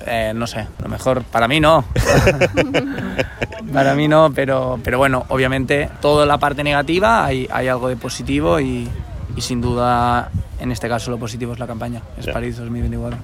eh, 0.06 0.32
no 0.34 0.46
sé, 0.46 0.66
lo 0.82 0.88
mejor 0.88 1.11
para 1.20 1.48
mí 1.48 1.60
no. 1.60 1.84
para 3.72 3.94
mí 3.94 4.08
no, 4.08 4.32
pero, 4.34 4.78
pero 4.82 4.98
bueno, 4.98 5.24
obviamente 5.28 5.90
toda 6.00 6.24
la 6.26 6.38
parte 6.38 6.64
negativa 6.64 7.24
hay, 7.24 7.48
hay 7.50 7.68
algo 7.68 7.88
de 7.88 7.96
positivo 7.96 8.60
y, 8.60 8.88
y, 9.36 9.40
sin 9.40 9.60
duda 9.60 10.30
en 10.58 10.72
este 10.72 10.88
caso 10.88 11.10
lo 11.10 11.18
positivo 11.18 11.52
es 11.52 11.58
la 11.58 11.66
campaña, 11.66 12.00
es 12.18 12.24
yeah. 12.24 12.34
París 12.34 12.56
2024. 12.56 13.18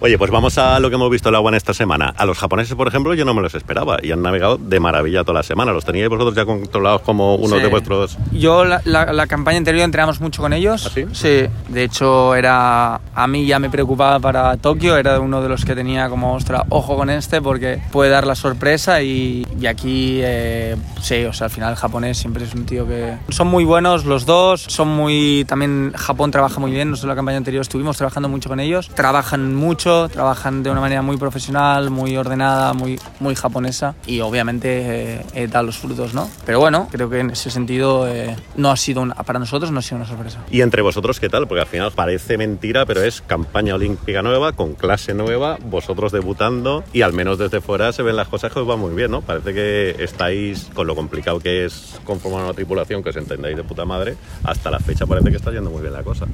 Oye, 0.00 0.16
pues 0.16 0.30
vamos 0.30 0.56
a 0.58 0.78
lo 0.78 0.90
que 0.90 0.94
hemos 0.94 1.10
visto 1.10 1.28
en 1.28 1.32
la 1.32 1.38
agua 1.38 1.50
en 1.50 1.56
esta 1.56 1.74
semana. 1.74 2.14
A 2.16 2.24
los 2.24 2.38
japoneses, 2.38 2.76
por 2.76 2.86
ejemplo, 2.86 3.14
yo 3.14 3.24
no 3.24 3.34
me 3.34 3.42
los 3.42 3.54
esperaba 3.56 3.98
y 4.00 4.12
han 4.12 4.22
navegado 4.22 4.56
de 4.56 4.78
maravilla 4.78 5.24
toda 5.24 5.40
la 5.40 5.42
semana. 5.42 5.72
¿Los 5.72 5.84
teníais 5.84 6.08
vosotros 6.08 6.36
ya 6.36 6.44
controlados 6.44 7.00
como 7.02 7.34
uno 7.34 7.56
sí. 7.56 7.62
de 7.62 7.68
vuestros...? 7.68 8.16
Yo 8.30 8.64
la, 8.64 8.80
la, 8.84 9.12
la, 9.12 9.26
campaña 9.26 9.58
anterior 9.58 9.84
entrenamos 9.84 10.20
mucho 10.20 10.40
con 10.40 10.52
ellos. 10.52 10.86
¿Ah, 10.86 10.90
sí? 10.94 11.04
Sí, 11.12 11.46
de 11.68 11.82
hecho 11.82 12.36
era... 12.36 13.00
A 13.12 13.26
mí 13.26 13.44
ya 13.44 13.58
me 13.58 13.70
preocupaba 13.70 14.20
para 14.20 14.56
Tokio, 14.56 14.96
era 14.96 15.18
uno 15.18 15.42
de 15.42 15.48
los 15.48 15.64
que 15.64 15.74
tenía 15.74 16.08
como, 16.08 16.32
ostra, 16.34 16.64
ojo 16.68 16.96
con 16.96 17.10
este 17.10 17.42
porque 17.42 17.80
puede 17.90 18.10
dar 18.10 18.24
la 18.24 18.36
sorpresa 18.36 19.02
y, 19.02 19.44
y 19.60 19.66
aquí, 19.66 20.20
eh, 20.22 20.76
sí, 21.00 21.24
o 21.24 21.32
sea, 21.32 21.46
al 21.46 21.50
final 21.50 21.70
el 21.70 21.76
japonés 21.76 22.18
siempre 22.18 22.44
es 22.44 22.54
un 22.54 22.66
tío 22.66 22.86
que... 22.86 23.16
Son 23.30 23.48
muy 23.48 23.64
buenos 23.64 24.04
los 24.04 24.26
dos, 24.26 24.62
son 24.62 24.88
muy... 24.88 25.44
También 25.48 25.92
Japón 25.96 26.30
trabaja 26.30 26.60
muy 26.60 26.70
bien, 26.70 26.90
nosotros 26.90 27.06
en 27.06 27.08
la 27.08 27.16
campaña 27.16 27.38
anterior 27.38 27.62
estuvimos 27.62 27.96
trabajando 27.96 28.28
mucho 28.28 28.48
con 28.48 28.60
ellos, 28.60 28.90
trabajan 28.94 29.56
muy 29.56 29.74
mucho, 29.88 30.08
trabajan 30.12 30.62
de 30.62 30.70
una 30.70 30.80
manera 30.80 31.00
muy 31.02 31.16
profesional, 31.16 31.90
muy 31.90 32.16
ordenada, 32.16 32.72
muy, 32.74 32.98
muy 33.20 33.34
japonesa 33.34 33.94
y 34.06 34.20
obviamente 34.20 35.14
eh, 35.16 35.26
eh, 35.34 35.46
da 35.48 35.62
los 35.62 35.78
frutos, 35.78 36.12
¿no? 36.14 36.28
Pero 36.44 36.60
bueno, 36.60 36.88
creo 36.90 37.08
que 37.08 37.20
en 37.20 37.30
ese 37.30 37.50
sentido 37.50 38.06
eh, 38.06 38.36
no 38.56 38.70
ha 38.70 38.76
sido 38.76 39.00
una- 39.02 39.14
para 39.14 39.38
nosotros 39.38 39.70
no 39.72 39.78
ha 39.78 39.82
sido 39.82 39.96
una 39.96 40.06
sorpresa. 40.06 40.40
Y 40.50 40.60
entre 40.60 40.82
vosotros, 40.82 41.18
¿qué 41.20 41.28
tal? 41.28 41.46
Porque 41.48 41.62
al 41.62 41.66
final 41.66 41.90
parece 41.92 42.36
mentira, 42.36 42.84
pero 42.86 43.02
es 43.02 43.22
campaña 43.22 43.74
olímpica 43.74 44.22
nueva, 44.22 44.52
con 44.52 44.74
clase 44.74 45.14
nueva, 45.14 45.56
vosotros 45.64 46.12
debutando 46.12 46.84
y 46.92 47.02
al 47.02 47.12
menos 47.14 47.38
desde 47.38 47.60
fuera 47.60 47.92
se 47.92 48.02
ven 48.02 48.16
las 48.16 48.28
cosas 48.28 48.52
que 48.52 48.58
os 48.60 48.66
van 48.66 48.78
muy 48.78 48.94
bien, 48.94 49.10
¿no? 49.10 49.22
Parece 49.22 49.54
que 49.54 49.96
estáis, 50.04 50.68
con 50.74 50.86
lo 50.86 50.94
complicado 50.94 51.40
que 51.40 51.64
es 51.64 51.98
conformar 52.04 52.44
una 52.44 52.52
tripulación, 52.52 53.02
que 53.02 53.10
os 53.10 53.16
entendáis 53.16 53.56
de 53.56 53.64
puta 53.64 53.84
madre, 53.86 54.16
hasta 54.44 54.70
la 54.70 54.80
fecha 54.80 55.06
parece 55.06 55.30
que 55.30 55.36
está 55.36 55.50
yendo 55.50 55.70
muy 55.70 55.80
bien 55.80 55.92
la 55.94 56.02
cosa. 56.02 56.26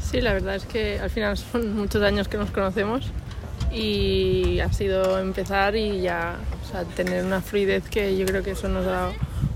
Sí, 0.00 0.20
la 0.20 0.32
verdad 0.34 0.56
es 0.56 0.64
que 0.64 0.98
al 0.98 1.10
final 1.10 1.36
son 1.38 1.74
muchos 1.76 2.02
años 2.02 2.28
que 2.28 2.36
nos 2.36 2.50
conocemos 2.50 3.01
y 3.72 4.60
ha 4.60 4.72
sido 4.72 5.18
empezar 5.18 5.76
y 5.76 6.00
ya 6.00 6.36
tener 6.96 7.24
una 7.24 7.40
fluidez 7.40 7.88
que 7.88 8.16
yo 8.16 8.26
creo 8.26 8.42
que 8.42 8.52
eso 8.52 8.68
nos 8.68 8.86
ha 8.86 8.90
dado 8.90 9.12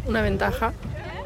una 0.07 0.23
ventaja, 0.23 0.73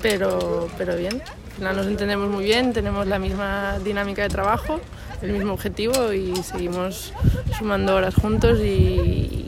pero, 0.01 0.69
pero 0.79 0.97
bien. 0.97 1.23
Al 1.23 1.57
final 1.57 1.77
nos 1.77 1.87
entendemos 1.87 2.31
muy 2.31 2.45
bien, 2.45 2.73
tenemos 2.73 3.07
la 3.07 3.19
misma 3.19 3.79
dinámica 3.85 4.23
de 4.23 4.29
trabajo, 4.29 4.81
el 5.21 5.33
mismo 5.33 5.53
objetivo 5.53 6.13
y 6.13 6.35
seguimos 6.37 7.13
sumando 7.59 7.95
horas 7.95 8.15
juntos 8.15 8.61
y, 8.61 9.40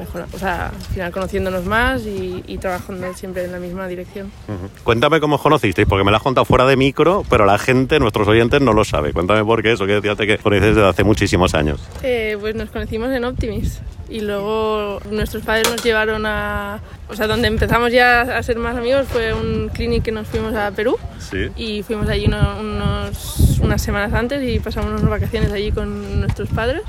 y 0.00 0.04
mejorando, 0.04 0.36
o 0.36 0.38
sea, 0.40 0.66
al 0.68 0.80
final 0.94 1.12
conociéndonos 1.12 1.64
más 1.64 2.02
y, 2.06 2.42
y 2.46 2.58
trabajando 2.58 3.12
siempre 3.14 3.44
en 3.44 3.52
la 3.52 3.58
misma 3.58 3.86
dirección. 3.86 4.32
Ujú. 4.48 4.68
Cuéntame 4.84 5.20
cómo 5.20 5.36
os 5.36 5.42
conocisteis, 5.42 5.86
porque 5.88 6.04
me 6.04 6.10
lo 6.10 6.16
has 6.16 6.22
contado 6.22 6.44
fuera 6.44 6.64
de 6.66 6.76
micro, 6.76 7.24
pero 7.28 7.44
la 7.46 7.58
gente, 7.58 7.98
nuestros 8.00 8.26
oyentes, 8.28 8.60
no 8.60 8.72
lo 8.72 8.84
sabe. 8.84 9.12
Cuéntame 9.12 9.44
por 9.44 9.62
qué 9.62 9.72
eso, 9.72 9.86
que 9.86 10.00
decías 10.00 10.16
que 10.16 10.38
conoces 10.38 10.74
desde 10.74 10.88
hace 10.88 11.04
muchísimos 11.04 11.54
años. 11.54 11.80
Eh, 12.02 12.36
pues 12.40 12.54
nos 12.54 12.70
conocimos 12.70 13.10
en 13.10 13.24
Optimis 13.24 13.80
y 14.08 14.20
luego 14.20 15.00
nuestros 15.10 15.44
padres 15.44 15.70
nos 15.70 15.82
llevaron 15.84 16.26
a... 16.26 16.80
O 17.08 17.14
sea, 17.14 17.26
donde 17.26 17.48
empezamos 17.48 17.92
ya 17.92 18.22
a 18.22 18.42
ser 18.42 18.56
más 18.58 18.76
amigos 18.76 19.06
fue 19.08 19.32
un 19.34 19.68
clinic 19.72 20.02
que 20.04 20.12
nos 20.12 20.26
fuimos 20.28 20.54
a 20.54 20.70
Perú 20.72 20.96
Sí. 21.18 21.48
y 21.56 21.82
fuimos 21.82 22.08
allí 22.08 22.26
uno- 22.26 22.56
unos, 22.60 23.58
unas 23.62 23.80
semanas 23.82 24.12
antes 24.12 24.42
y 24.48 24.58
pasamos 24.60 24.90
unas 25.00 25.08
vacaciones 25.08 25.52
allí 25.52 25.70
con 25.72 26.20
nuestros 26.20 26.48
padres 26.48 26.82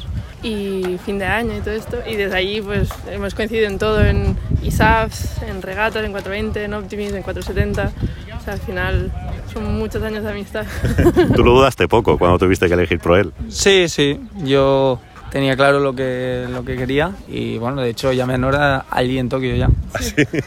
y 0.44 0.98
fin 1.06 1.20
de 1.20 1.26
año 1.26 1.56
y 1.56 1.60
todo 1.62 1.74
esto 1.74 1.98
y 2.08 2.16
desde 2.16 2.36
allí 2.36 2.62
pues 2.62 2.90
hemos 3.10 3.36
coincidido 3.36 3.68
en 3.68 3.78
todo, 3.78 4.04
en 4.04 4.36
ISAFs, 4.64 5.42
en 5.44 5.62
regatas, 5.62 6.04
en 6.04 6.12
420, 6.12 6.64
en 6.64 6.74
Optimis, 6.74 7.14
en 7.14 7.24
470, 7.24 7.92
o 8.38 8.44
sea, 8.44 8.54
al 8.54 8.60
final 8.60 9.12
son 9.54 9.78
muchos 9.78 10.02
años 10.04 10.24
de 10.24 10.32
amistad. 10.32 10.66
Tú 11.36 11.44
lo 11.44 11.54
dudaste 11.54 11.88
poco 11.88 12.18
cuando 12.18 12.40
tuviste 12.40 12.68
que 12.68 12.74
elegir 12.74 13.00
pro 13.00 13.18
él. 13.18 13.32
Sí, 13.50 13.88
sí, 13.88 14.20
yo 14.44 15.00
tenía 15.32 15.56
claro 15.56 15.80
lo 15.80 15.96
que, 15.96 16.46
lo 16.50 16.66
que 16.66 16.76
quería 16.76 17.12
y 17.28 17.58
bueno, 17.58 17.82
de 17.82 17.90
hecho 17.90 18.12
llamé 18.12 18.34
a 18.34 18.38
Nora 18.38 18.86
allí 18.90 19.18
en 19.18 19.30
Tokio 19.30 19.56
ya. 19.56 19.70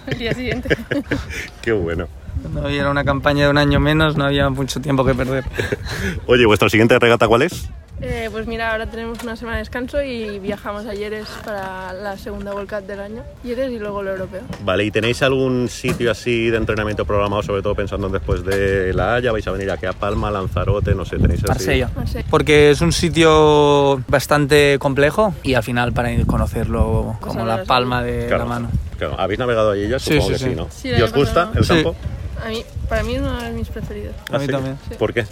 El 0.07 0.19
día 0.19 0.35
siguiente. 0.35 0.77
Qué 1.63 1.73
bueno. 1.73 2.09
No 2.53 2.69
era 2.69 2.91
una 2.91 3.05
campaña 3.05 3.45
de 3.45 3.51
un 3.51 3.59
año 3.59 3.81
menos, 3.81 4.17
no 4.17 4.25
había 4.25 4.51
mucho 4.51 4.81
tiempo 4.81 5.05
que 5.05 5.15
perder. 5.15 5.45
Oye, 6.27 6.45
¿vuestra 6.47 6.69
siguiente 6.69 6.99
regata 6.99 7.27
cuál 7.27 7.43
es? 7.43 7.71
Eh, 8.07 8.29
pues 8.31 8.47
mira, 8.47 8.71
ahora 8.73 8.85
tenemos 8.87 9.23
una 9.23 9.35
semana 9.35 9.57
de 9.57 9.63
descanso 9.63 10.03
y 10.03 10.39
viajamos 10.39 10.85
a 10.85 10.93
Yeres 10.93 11.27
para 11.43 11.93
la 11.95 12.19
segunda 12.19 12.53
World 12.53 12.69
Cup 12.69 12.87
del 12.87 13.01
año. 13.01 13.23
Yeres 13.43 13.73
y 13.73 13.79
luego 13.79 14.03
lo 14.03 14.11
europeo. 14.13 14.43
Vale, 14.63 14.85
¿y 14.85 14.91
tenéis 14.91 15.23
algún 15.23 15.71
sitio 15.71 16.11
así 16.11 16.51
de 16.51 16.59
entrenamiento 16.59 17.07
programado, 17.07 17.43
sobre 17.43 17.63
todo 17.63 17.75
pensando 17.75 18.09
en 18.09 18.13
después 18.13 18.45
de 18.45 18.93
La 18.93 19.15
Haya? 19.15 19.33
¿Vais 19.33 19.47
a 19.47 19.53
venir 19.53 19.71
aquí 19.71 19.87
a 19.87 19.95
Palma, 19.95 20.31
Lanzarote? 20.31 20.95
No 20.95 21.07
sé, 21.07 21.17
tenéis 21.17 21.41
así. 21.45 21.49
Marsella. 21.49 21.91
Marsella. 21.97 22.27
Porque 22.29 22.71
es 22.71 22.83
un 22.83 22.93
sitio 22.93 24.03
bastante 24.07 24.79
complejo 24.79 25.33
y 25.43 25.55
al 25.55 25.63
final 25.63 25.95
para 25.95 26.13
ir 26.13 26.21
a 26.23 26.27
conocerlo 26.27 27.17
como 27.21 27.41
ahora 27.41 27.57
la 27.57 27.63
sí. 27.63 27.69
palma 27.69 28.03
de 28.03 28.27
Claro, 28.27 28.45
la 28.45 28.49
mano. 28.51 28.69
claro. 28.99 29.19
¿Habéis 29.19 29.39
navegado 29.39 29.71
allí 29.71 29.89
ya? 29.89 29.99
Sí, 29.99 30.13
Supongo 30.21 30.27
sí, 30.27 30.33
que 30.35 30.39
sí. 30.39 30.45
sí, 30.51 30.55
¿no? 30.57 30.69
Sí, 30.71 30.89
¿Y 30.91 31.01
os 31.01 31.13
gusta 31.13 31.51
el 31.55 31.65
Sí. 31.65 31.73
campo? 31.73 31.97
A 32.45 32.49
mí, 32.51 32.63
para 32.87 33.03
mí 33.03 33.15
es 33.15 33.21
uno 33.23 33.41
de 33.41 33.51
mis 33.53 33.69
preferidos. 33.69 34.15
A 34.29 34.33
mí 34.33 34.45
¿Ah, 34.45 34.47
sí? 34.47 34.53
también. 34.53 34.77
Sí. 34.91 34.95
¿Por 34.99 35.15
qué? 35.15 35.25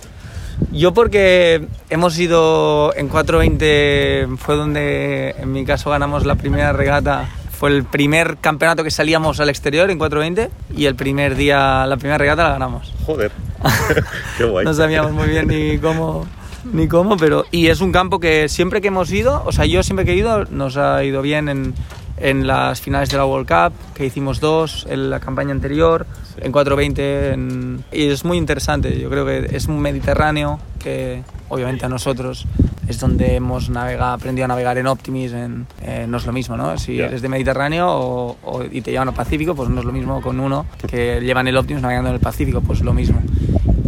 Yo 0.71 0.95
porque 0.95 1.67
hemos 1.91 2.19
ido 2.19 2.95
en 2.97 3.09
420, 3.09 4.29
fue 4.39 4.57
donde 4.57 5.35
en 5.39 5.53
mi 5.53 5.65
caso 5.65 5.91
ganamos 5.91 6.25
la 6.25 6.37
primera 6.37 6.73
regata. 6.73 7.29
Fue 7.51 7.71
el 7.71 7.85
primer 7.85 8.39
campeonato 8.39 8.83
que 8.83 8.91
salíamos 8.91 9.39
al 9.39 9.49
exterior 9.49 9.91
en 9.91 9.99
420 9.99 10.51
y 10.77 10.87
el 10.87 10.97
primer 10.97 11.37
día, 11.37 11.87
la 11.87 11.97
primera 11.97 12.19
regata 12.19 12.45
la 12.45 12.51
ganamos. 12.51 12.93
Joder. 13.07 13.31
Qué 14.39 14.45
guay. 14.45 14.65
No 14.65 14.75
sabíamos 14.75 15.13
muy 15.13 15.29
bien 15.29 15.47
ni 15.47 15.79
cómo, 15.79 16.27
ni 16.73 16.89
cómo, 16.89 17.17
pero... 17.17 17.45
Y 17.51 17.69
es 17.69 17.81
un 17.81 17.93
campo 17.93 18.19
que 18.19 18.49
siempre 18.49 18.81
que 18.81 18.89
hemos 18.89 19.13
ido, 19.13 19.43
o 19.47 19.53
sea, 19.53 19.67
yo 19.67 19.83
siempre 19.83 20.05
que 20.05 20.13
he 20.13 20.17
ido, 20.17 20.45
nos 20.47 20.77
ha 20.77 21.05
ido 21.05 21.23
bien 21.23 21.49
en, 21.49 21.75
en 22.23 22.47
las 22.47 22.81
finales 22.81 23.11
de 23.11 23.17
la 23.19 23.27
World 23.27 23.49
Cup, 23.49 23.75
que 23.95 24.07
hicimos 24.07 24.41
dos, 24.41 24.87
en 24.89 25.11
la 25.11 25.19
campaña 25.21 25.51
anterior, 25.51 26.07
en 26.39 26.53
420, 26.53 27.33
en- 27.33 27.85
y 27.93 28.07
es 28.07 28.25
muy 28.25 28.39
interesante. 28.39 28.99
Yo 28.99 29.11
creo 29.11 29.27
que 29.27 29.55
es 29.55 29.67
un 29.67 29.79
Mediterráneo 29.81 30.59
que, 30.79 31.23
obviamente, 31.49 31.85
a 31.85 31.89
nosotros 31.89 32.47
es 32.89 32.99
donde 33.01 33.35
hemos 33.37 33.71
navegado, 33.71 34.13
aprendido 34.15 34.45
a 34.45 34.49
navegar 34.49 34.79
en 34.79 34.87
Optimis, 34.87 35.33
en, 35.33 35.67
eh, 35.83 36.07
no 36.09 36.17
es 36.19 36.27
lo 36.27 36.33
mismo, 36.33 36.57
¿no? 36.57 36.79
Si 36.79 36.97
Ya. 36.97 37.07
eres 37.07 37.23
de 37.23 37.29
Mediterráneo 37.29 37.89
o, 37.91 38.37
o- 38.45 38.63
y 38.65 38.81
te 38.83 38.91
llevan 38.93 39.09
al 39.09 39.15
Pacífico, 39.15 39.55
pues 39.55 39.69
no 39.69 39.81
es 39.81 39.85
lo 39.85 39.93
mismo 39.93 40.21
con 40.23 40.39
uno 40.41 40.67
que 40.89 41.21
llevan 41.21 41.49
el 41.49 41.57
Optimus 41.57 41.83
navegando 41.83 42.09
en 42.11 42.15
el 42.15 42.21
Pacífico, 42.21 42.61
pues 42.61 42.81
lo 42.83 42.93
mismo. 42.93 43.21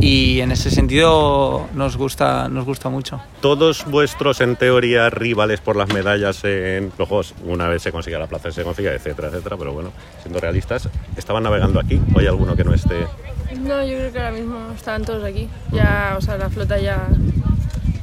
Y 0.06 0.42
en 0.42 0.52
ese 0.52 0.70
sentido 0.70 1.66
nos 1.72 1.96
gusta, 1.96 2.50
nos 2.50 2.66
gusta 2.66 2.90
mucho. 2.90 3.22
Todos 3.40 3.86
vuestros, 3.86 4.42
en 4.42 4.54
teoría, 4.54 5.08
rivales 5.08 5.62
por 5.62 5.76
las 5.76 5.88
medallas 5.94 6.44
en 6.44 6.92
los 6.98 7.08
Juegos, 7.08 7.34
una 7.42 7.68
vez 7.68 7.80
se 7.80 7.90
consiga 7.90 8.18
la 8.18 8.26
plaza, 8.26 8.52
se 8.52 8.64
consiga, 8.64 8.92
etcétera, 8.92 9.28
etcétera, 9.28 9.56
pero 9.56 9.72
bueno, 9.72 9.92
siendo 10.20 10.40
realistas, 10.40 10.90
¿estaban 11.16 11.42
navegando 11.42 11.80
aquí 11.80 11.98
o 12.14 12.18
hay 12.18 12.26
alguno 12.26 12.54
que 12.54 12.64
no 12.64 12.74
esté? 12.74 13.06
No, 13.58 13.82
yo 13.82 13.96
creo 13.96 14.12
que 14.12 14.18
ahora 14.18 14.32
mismo 14.32 14.72
estaban 14.76 15.06
todos 15.06 15.24
aquí. 15.24 15.48
Ya, 15.72 16.16
o 16.18 16.20
sea, 16.20 16.36
la 16.36 16.50
flota 16.50 16.78
ya... 16.78 17.08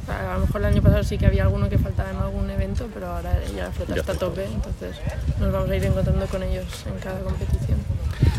A 0.08 0.34
lo 0.34 0.40
mejor 0.40 0.60
el 0.60 0.66
año 0.66 0.82
pasado 0.82 1.04
sí 1.04 1.16
que 1.16 1.26
había 1.26 1.44
alguno 1.44 1.68
que 1.68 1.78
faltaba 1.78 2.10
en 2.10 2.16
algún 2.16 2.50
evento, 2.50 2.88
pero 2.92 3.06
ahora 3.06 3.32
ya 3.54 3.66
la 3.66 3.70
flota 3.70 3.94
Ya 3.94 4.00
está 4.00 4.12
a 4.12 4.16
tope, 4.16 4.44
entonces 4.44 4.96
nos 5.38 5.52
vamos 5.52 5.70
a 5.70 5.76
ir 5.76 5.84
encontrando 5.84 6.26
con 6.26 6.42
ellos 6.42 6.66
en 6.84 6.98
cada 6.98 7.20
competición. 7.20 7.78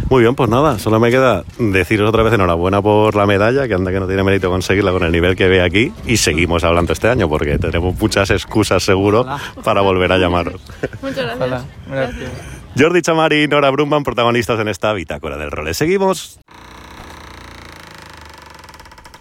Muy 0.10 0.22
bien, 0.22 0.36
pues 0.36 0.50
nada, 0.50 0.78
solo 0.80 1.00
me 1.00 1.10
queda 1.10 1.44
deciros 1.58 2.10
otra 2.10 2.24
vez 2.24 2.34
enhorabuena 2.34 2.82
por 2.82 3.16
la 3.16 3.26
medalla, 3.26 3.68
que 3.68 3.74
anda 3.74 3.92
que 3.92 4.00
no 4.00 4.08
tiene 4.08 4.24
mérito 4.24 4.50
conseguirla 4.50 4.92
con 4.92 5.04
el 5.04 5.12
nivel 5.12 5.36
que 5.36 5.48
ve 5.48 5.62
aquí, 5.62 5.92
y 6.06 6.18
seguimos 6.18 6.64
hablando 6.64 6.94
este 6.94 7.08
año, 7.08 7.28
porque 7.30 7.58
tenemos 7.58 8.00
muchas 8.00 8.30
excusas 8.30 8.84
seguro 8.84 9.26
para 9.64 9.82
volver 9.82 10.12
a 10.12 10.18
llamaros. 10.18 10.62
Muchas 11.02 11.38
gracias. 11.38 11.66
Gracias. 11.88 12.32
Jordi 12.78 13.02
Chamari 13.02 13.44
y 13.44 13.48
Nora 13.48 13.70
Brumman, 13.70 14.04
protagonistas 14.04 14.60
en 14.60 14.68
esta 14.68 14.94
bitácora 14.94 15.38
del 15.38 15.52
role. 15.52 15.74
Seguimos. 15.74 16.40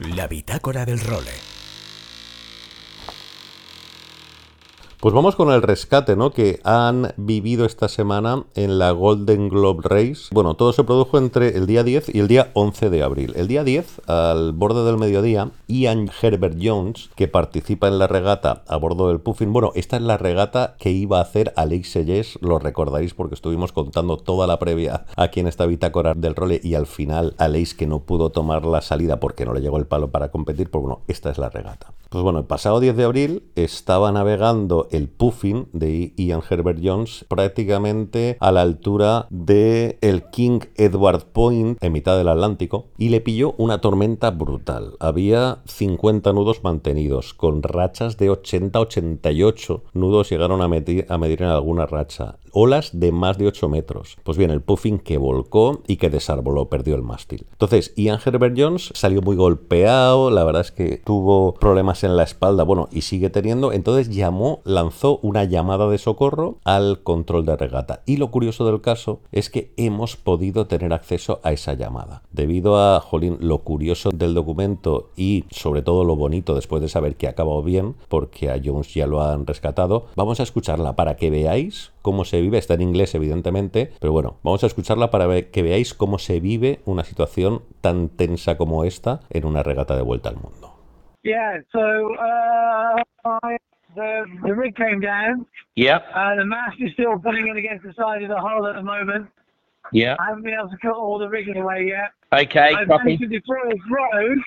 La 0.01 0.27
bitácora 0.27 0.85
del 0.85 1.01
role. 1.01 1.52
Pues 5.03 5.17
vamos 5.17 5.35
con 5.35 5.51
el 5.51 5.63
rescate, 5.63 6.15
¿no? 6.15 6.31
Que 6.31 6.61
han 6.63 7.13
vivido 7.17 7.65
esta 7.65 7.89
semana 7.89 8.45
en 8.55 8.79
la 8.79 8.93
Golden 8.93 9.49
Globe 9.49 9.81
Race. 9.83 10.29
Bueno, 10.31 10.55
todo 10.55 10.73
se 10.73 10.85
produjo 10.85 11.19
entre 11.19 11.57
el 11.57 11.67
día 11.67 11.83
10 11.83 12.15
y 12.15 12.21
el 12.21 12.29
día 12.29 12.53
11 12.55 12.89
de 12.89 13.03
abril. 13.03 13.33
El 13.35 13.49
día 13.49 13.65
10, 13.65 14.03
al 14.07 14.53
borde 14.53 14.85
del 14.85 14.99
mediodía, 14.99 15.51
Ian 15.67 16.09
Herbert 16.23 16.57
Jones, 16.63 17.11
que 17.17 17.27
participa 17.27 17.89
en 17.89 17.99
la 17.99 18.07
regata 18.07 18.63
a 18.69 18.77
bordo 18.77 19.09
del 19.09 19.19
Puffin. 19.19 19.53
Bueno, 19.53 19.73
esta 19.75 19.97
es 19.97 20.03
la 20.03 20.19
regata 20.19 20.77
que 20.79 20.93
iba 20.93 21.19
a 21.19 21.23
hacer 21.23 21.53
Alex 21.57 21.91
Sellés, 21.91 22.39
lo 22.41 22.61
recordaréis 22.61 23.13
porque 23.13 23.35
estuvimos 23.35 23.73
contando 23.73 24.19
toda 24.19 24.47
la 24.47 24.61
previa 24.61 25.07
aquí 25.17 25.41
en 25.41 25.49
esta 25.49 25.67
bitácora 25.67 26.15
del 26.15 26.37
role 26.37 26.61
y 26.63 26.77
al 26.77 26.87
final 26.87 27.35
Alex 27.39 27.75
que 27.75 27.89
no 27.89 28.05
pudo 28.05 28.31
tomar 28.31 28.65
la 28.65 28.81
salida 28.81 29.19
porque 29.19 29.47
no 29.47 29.53
le 29.53 29.63
llegó 29.63 29.79
el 29.79 29.87
palo 29.87 30.13
para 30.13 30.31
competir, 30.31 30.71
pues 30.71 30.81
bueno, 30.81 31.01
esta 31.09 31.29
es 31.33 31.39
la 31.39 31.49
regata. 31.49 31.93
Pues 32.13 32.23
bueno, 32.23 32.41
el 32.41 32.45
pasado 32.45 32.79
10 32.79 32.95
de 32.95 33.05
abril 33.05 33.43
estaba 33.55 34.13
navegando 34.13 34.87
el 34.91 35.09
Puffin 35.09 35.69
de 35.73 36.13
Ian 36.19 36.43
Herbert 36.47 36.79
Jones 36.85 37.25
prácticamente 37.27 38.37
a 38.39 38.53
la 38.53 38.61
altura 38.61 39.27
de 39.31 39.97
el 40.03 40.25
King 40.25 40.61
Edward 40.77 41.25
Point 41.33 41.83
en 41.83 41.93
mitad 41.93 42.19
del 42.19 42.29
Atlántico 42.29 42.89
y 42.99 43.09
le 43.09 43.23
pilló 43.23 43.55
una 43.57 43.81
tormenta 43.81 44.31
brutal. 44.31 44.93
Había 45.01 45.63
50 45.65 46.35
nudos 46.35 46.63
mantenidos 46.63 47.33
con 47.33 47.63
rachas 47.63 48.19
de 48.19 48.31
80-88 48.31 49.81
nudos 49.95 50.29
llegaron 50.29 50.61
a 50.61 50.69
medir, 50.69 51.07
a 51.09 51.17
medir 51.17 51.41
en 51.41 51.49
alguna 51.49 51.87
racha. 51.87 52.37
Olas 52.53 52.91
de 52.93 53.13
más 53.13 53.39
de 53.39 53.47
8 53.47 53.69
metros. 53.69 54.17
Pues 54.23 54.39
bien, 54.39 54.51
el 54.51 54.61
Puffin 54.61 54.99
que 54.99 55.19
volcó 55.19 55.83
y 55.87 55.97
que 55.97 56.11
desarboló, 56.11 56.69
perdió 56.69 56.95
el 56.95 57.03
mástil. 57.03 57.47
Entonces, 57.53 57.93
Ian 57.97 58.21
Herbert 58.25 58.55
Jones 58.57 58.91
salió 58.95 59.23
muy 59.23 59.37
golpeado, 59.37 60.31
la 60.31 60.45
verdad 60.45 60.63
es 60.63 60.73
que 60.73 61.01
tuvo 61.05 61.55
problemas 61.55 62.05
en 62.05 62.17
la 62.17 62.23
espalda, 62.23 62.65
bueno, 62.65 62.89
y 62.93 63.03
sigue 63.03 63.31
teniendo, 63.31 63.73
entonces 63.73 64.15
llamó, 64.15 64.61
lanzó 64.65 65.19
una 65.23 65.45
llamada 65.45 65.89
de 65.89 65.99
socorro 65.99 66.59
al 66.65 67.03
control 67.03 67.45
de 67.47 67.57
regata. 67.57 68.03
Y 68.07 68.17
lo 68.17 68.31
curioso 68.31 68.65
del 68.67 68.81
caso 68.81 69.21
es 69.33 69.51
que 69.51 69.73
hemos 69.77 70.17
podido 70.17 70.67
tener 70.67 70.93
acceso 70.93 71.41
a 71.43 71.53
esa 71.53 71.75
llamada. 71.75 72.23
Debido 72.33 72.79
a, 72.79 73.01
jolín, 73.01 73.39
lo 73.41 73.59
curioso 73.59 74.11
del 74.13 74.35
documento 74.35 75.11
y 75.17 75.45
sobre 75.51 75.83
todo 75.83 76.05
lo 76.05 76.17
bonito 76.17 76.55
después 76.55 76.83
de 76.83 76.89
saber 76.89 77.17
que 77.17 77.29
acabado 77.29 77.63
bien, 77.63 77.97
porque 78.09 78.51
a 78.51 78.61
Jones 78.63 78.93
ya 78.95 79.07
lo 79.07 79.23
han 79.23 79.47
rescatado, 79.47 80.07
vamos 80.17 80.41
a 80.41 80.43
escucharla 80.43 80.97
para 80.97 81.17
que 81.17 81.31
veáis 81.31 81.92
cómo 82.03 82.25
se 82.25 82.41
vive, 82.41 82.59
está 82.59 82.75
en 82.75 82.83
inglés 82.83 83.15
evidentemente, 83.15 83.91
pero 84.01 84.13
bueno, 84.13 84.37
vamos 84.43 84.63
a 84.65 84.67
escucharla 84.67 85.11
para 85.11 85.27
que 85.51 85.63
veáis 85.63 85.95
cómo 85.95 86.19
se 86.19 86.41
vive 86.41 86.81
una 86.85 87.05
situación 87.05 87.63
tan 87.81 88.09
tensa 88.09 88.57
como 88.57 88.85
esta 88.85 89.21
en 89.31 89.45
una 89.47 89.63
regata 89.63 89.97
de 89.97 90.03
vuelta 90.03 90.29
al 90.29 90.37
mundo. 90.37 90.75
Yeah, 91.25 91.61
so 91.71 91.79
uh, 92.15 93.39
the, 93.95 94.25
the 94.45 94.53
rig 94.55 94.75
came 94.77 95.01
down. 95.01 95.47
Yeah. 95.77 95.99
Uh, 96.15 96.35
the 96.37 96.45
mast 96.45 96.81
is 96.81 96.93
still 96.95 97.19
putting 97.23 97.47
it 97.49 97.57
against 97.57 97.85
the 97.85 97.93
side 97.95 98.23
of 98.23 98.29
the 98.29 98.41
hull 98.41 98.67
at 98.67 98.75
the 98.75 98.83
moment. 98.83 99.29
Yeah. 99.93 100.17
I 100.19 100.29
haven't 100.31 100.43
been 100.45 100.55
able 100.55 100.71
to 100.71 100.77
cut 100.79 100.97
all 100.97 101.19
the 101.19 101.29
rigging 101.29 101.57
away 101.59 101.87
yet. 101.89 102.11
Okay, 102.33 102.75
I've 102.75 102.89
copy. 102.89 103.05
managed 103.17 103.23
to 103.23 103.29
deploy 103.29 103.57
a 103.71 103.77
drogue, 103.89 104.39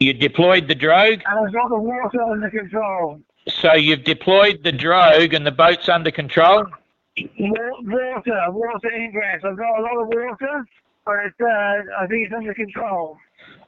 You 0.00 0.12
deployed 0.14 0.66
the 0.66 0.74
drogue, 0.74 1.20
and 1.26 1.38
I've 1.46 1.52
got 1.52 1.68
the 1.68 1.78
water 1.78 2.22
under 2.22 2.50
control. 2.50 3.20
so 3.48 3.74
you've 3.74 4.04
deployed 4.04 4.62
the 4.62 4.72
drogue 4.72 5.32
and 5.34 5.46
the 5.46 5.50
boat's 5.52 5.88
under 5.88 6.10
control? 6.10 6.64
Wa- 7.38 7.80
Water, 7.82 8.46
water 8.50 8.92
ingress. 8.92 9.42
I've 9.44 9.56
got 9.56 9.78
a 9.78 9.82
lot 9.82 10.02
of 10.02 10.08
water, 10.08 10.64
but 11.04 11.16
it's, 11.26 11.40
uh, 11.40 12.02
I 12.02 12.06
think 12.06 12.26
it's 12.26 12.34
under 12.34 12.54
control. 12.54 13.16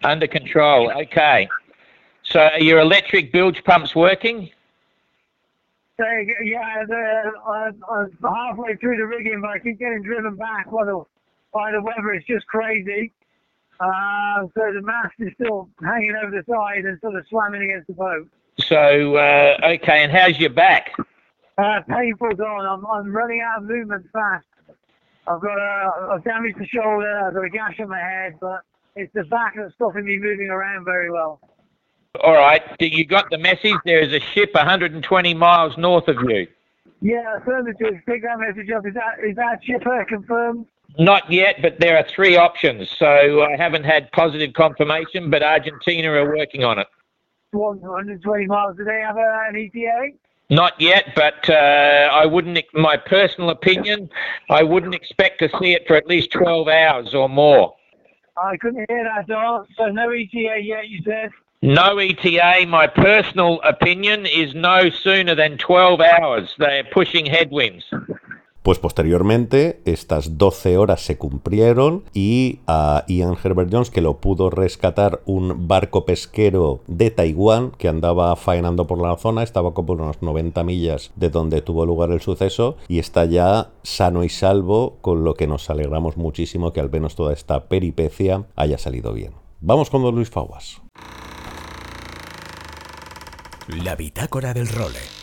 Under 0.04 0.26
control, 0.26 0.92
okay. 1.02 1.48
So 2.22 2.40
are 2.40 2.60
your 2.60 2.80
electric 2.80 3.32
bilge 3.32 3.62
pumps 3.64 3.94
working? 3.94 4.50
So, 5.98 6.04
yeah, 6.42 6.84
the, 6.86 7.32
I'm, 7.46 7.82
I'm 7.90 8.18
halfway 8.22 8.76
through 8.76 8.96
the 8.96 9.06
rigging, 9.06 9.40
but 9.40 9.50
I 9.50 9.58
keep 9.58 9.78
getting 9.78 10.02
driven 10.02 10.36
back 10.36 10.70
by 10.70 10.84
the, 10.84 11.04
by 11.52 11.72
the 11.72 11.82
weather. 11.82 12.12
It's 12.14 12.26
just 12.26 12.46
crazy. 12.46 13.12
Uh, 13.80 14.42
so 14.54 14.72
the 14.72 14.80
mast 14.82 15.14
is 15.18 15.32
still 15.34 15.68
hanging 15.82 16.14
over 16.22 16.30
the 16.30 16.44
side 16.48 16.84
and 16.84 16.98
sort 17.00 17.16
of 17.16 17.24
slamming 17.28 17.62
against 17.62 17.88
the 17.88 17.94
boat. 17.94 18.28
So, 18.58 19.16
uh, 19.16 19.56
okay, 19.64 20.04
and 20.04 20.12
how's 20.12 20.38
your 20.38 20.50
back? 20.50 20.92
Uh, 21.62 21.80
painful, 21.88 22.34
Don. 22.34 22.66
I'm, 22.66 22.84
I'm 22.86 23.14
running 23.14 23.40
out 23.40 23.62
of 23.62 23.68
movement 23.68 24.04
fast. 24.12 24.44
I've 25.28 25.40
got 25.40 25.56
a, 25.56 26.14
a 26.14 26.20
damaged 26.24 26.58
the 26.58 26.66
shoulder, 26.66 27.26
I've 27.26 27.34
got 27.34 27.44
a 27.44 27.50
gash 27.50 27.78
on 27.78 27.88
my 27.88 28.00
head, 28.00 28.34
but 28.40 28.62
it's 28.96 29.12
the 29.14 29.22
back 29.24 29.54
that's 29.56 29.72
stopping 29.74 30.04
me 30.04 30.18
moving 30.18 30.48
around 30.48 30.84
very 30.84 31.08
well. 31.12 31.38
All 32.20 32.32
right, 32.32 32.62
you 32.80 33.06
got 33.06 33.30
the 33.30 33.38
message? 33.38 33.76
There 33.84 34.00
is 34.00 34.12
a 34.12 34.18
ship 34.18 34.50
120 34.54 35.34
miles 35.34 35.78
north 35.78 36.08
of 36.08 36.16
you. 36.28 36.48
Yeah, 37.00 37.36
affirmative. 37.36 38.00
Pick 38.06 38.22
that 38.22 38.40
message 38.40 38.70
up. 38.70 38.84
Is 38.84 38.94
that 38.94 39.24
is 39.24 39.36
that 39.36 39.60
shipper 39.62 40.04
confirmed? 40.08 40.66
Not 40.98 41.30
yet, 41.30 41.62
but 41.62 41.78
there 41.80 41.96
are 41.96 42.04
three 42.08 42.36
options. 42.36 42.90
So 42.98 43.42
I 43.42 43.56
haven't 43.56 43.84
had 43.84 44.10
positive 44.12 44.52
confirmation, 44.52 45.30
but 45.30 45.42
Argentina 45.42 46.10
are 46.10 46.36
working 46.36 46.64
on 46.64 46.80
it. 46.80 46.86
120 47.52 48.46
miles. 48.46 48.76
Do 48.76 48.84
they 48.84 49.00
have 49.00 49.16
uh, 49.16 49.48
an 49.48 49.56
ETA? 49.56 50.10
Not 50.52 50.78
yet, 50.78 51.14
but 51.16 51.48
uh, 51.48 52.10
I 52.12 52.26
wouldn't. 52.26 52.58
My 52.74 52.98
personal 52.98 53.48
opinion, 53.48 54.10
I 54.50 54.62
wouldn't 54.62 54.94
expect 54.94 55.38
to 55.38 55.48
see 55.58 55.72
it 55.72 55.86
for 55.86 55.96
at 55.96 56.06
least 56.06 56.30
12 56.30 56.68
hours 56.68 57.14
or 57.14 57.26
more. 57.30 57.74
I 58.36 58.58
couldn't 58.58 58.84
hear 58.86 59.02
that, 59.02 59.28
Don. 59.28 59.66
So 59.78 59.86
no 59.86 60.10
ETA 60.10 60.60
yet, 60.62 60.88
you 60.88 61.00
said? 61.06 61.30
No 61.62 61.96
ETA. 61.96 62.66
My 62.68 62.86
personal 62.86 63.62
opinion 63.62 64.26
is 64.26 64.54
no 64.54 64.90
sooner 64.90 65.34
than 65.34 65.56
12 65.56 66.02
hours. 66.02 66.54
They're 66.58 66.84
pushing 66.84 67.24
headwinds. 67.24 67.86
Pues 68.62 68.78
posteriormente 68.78 69.80
estas 69.84 70.38
12 70.38 70.78
horas 70.78 71.00
se 71.00 71.18
cumplieron 71.18 72.04
y 72.14 72.60
a 72.68 73.04
Ian 73.08 73.36
Herbert 73.42 73.70
Jones 73.72 73.90
que 73.90 74.00
lo 74.00 74.18
pudo 74.18 74.50
rescatar 74.50 75.20
un 75.26 75.66
barco 75.66 76.04
pesquero 76.04 76.80
de 76.86 77.10
Taiwán 77.10 77.72
que 77.72 77.88
andaba 77.88 78.36
faenando 78.36 78.86
por 78.86 79.02
la 79.02 79.16
zona, 79.16 79.42
estaba 79.42 79.74
como 79.74 79.94
unos 79.94 80.22
90 80.22 80.62
millas 80.62 81.10
de 81.16 81.28
donde 81.28 81.60
tuvo 81.60 81.86
lugar 81.86 82.12
el 82.12 82.20
suceso 82.20 82.76
y 82.86 83.00
está 83.00 83.24
ya 83.24 83.70
sano 83.82 84.22
y 84.22 84.28
salvo 84.28 84.98
con 85.00 85.24
lo 85.24 85.34
que 85.34 85.48
nos 85.48 85.68
alegramos 85.68 86.16
muchísimo 86.16 86.72
que 86.72 86.78
al 86.78 86.90
menos 86.90 87.16
toda 87.16 87.32
esta 87.32 87.64
peripecia 87.64 88.46
haya 88.54 88.78
salido 88.78 89.12
bien. 89.12 89.32
Vamos 89.60 89.90
con 89.90 90.02
don 90.02 90.14
Luis 90.14 90.30
Fauas. 90.30 90.80
La 93.66 93.96
bitácora 93.96 94.54
del 94.54 94.68
role. 94.68 95.21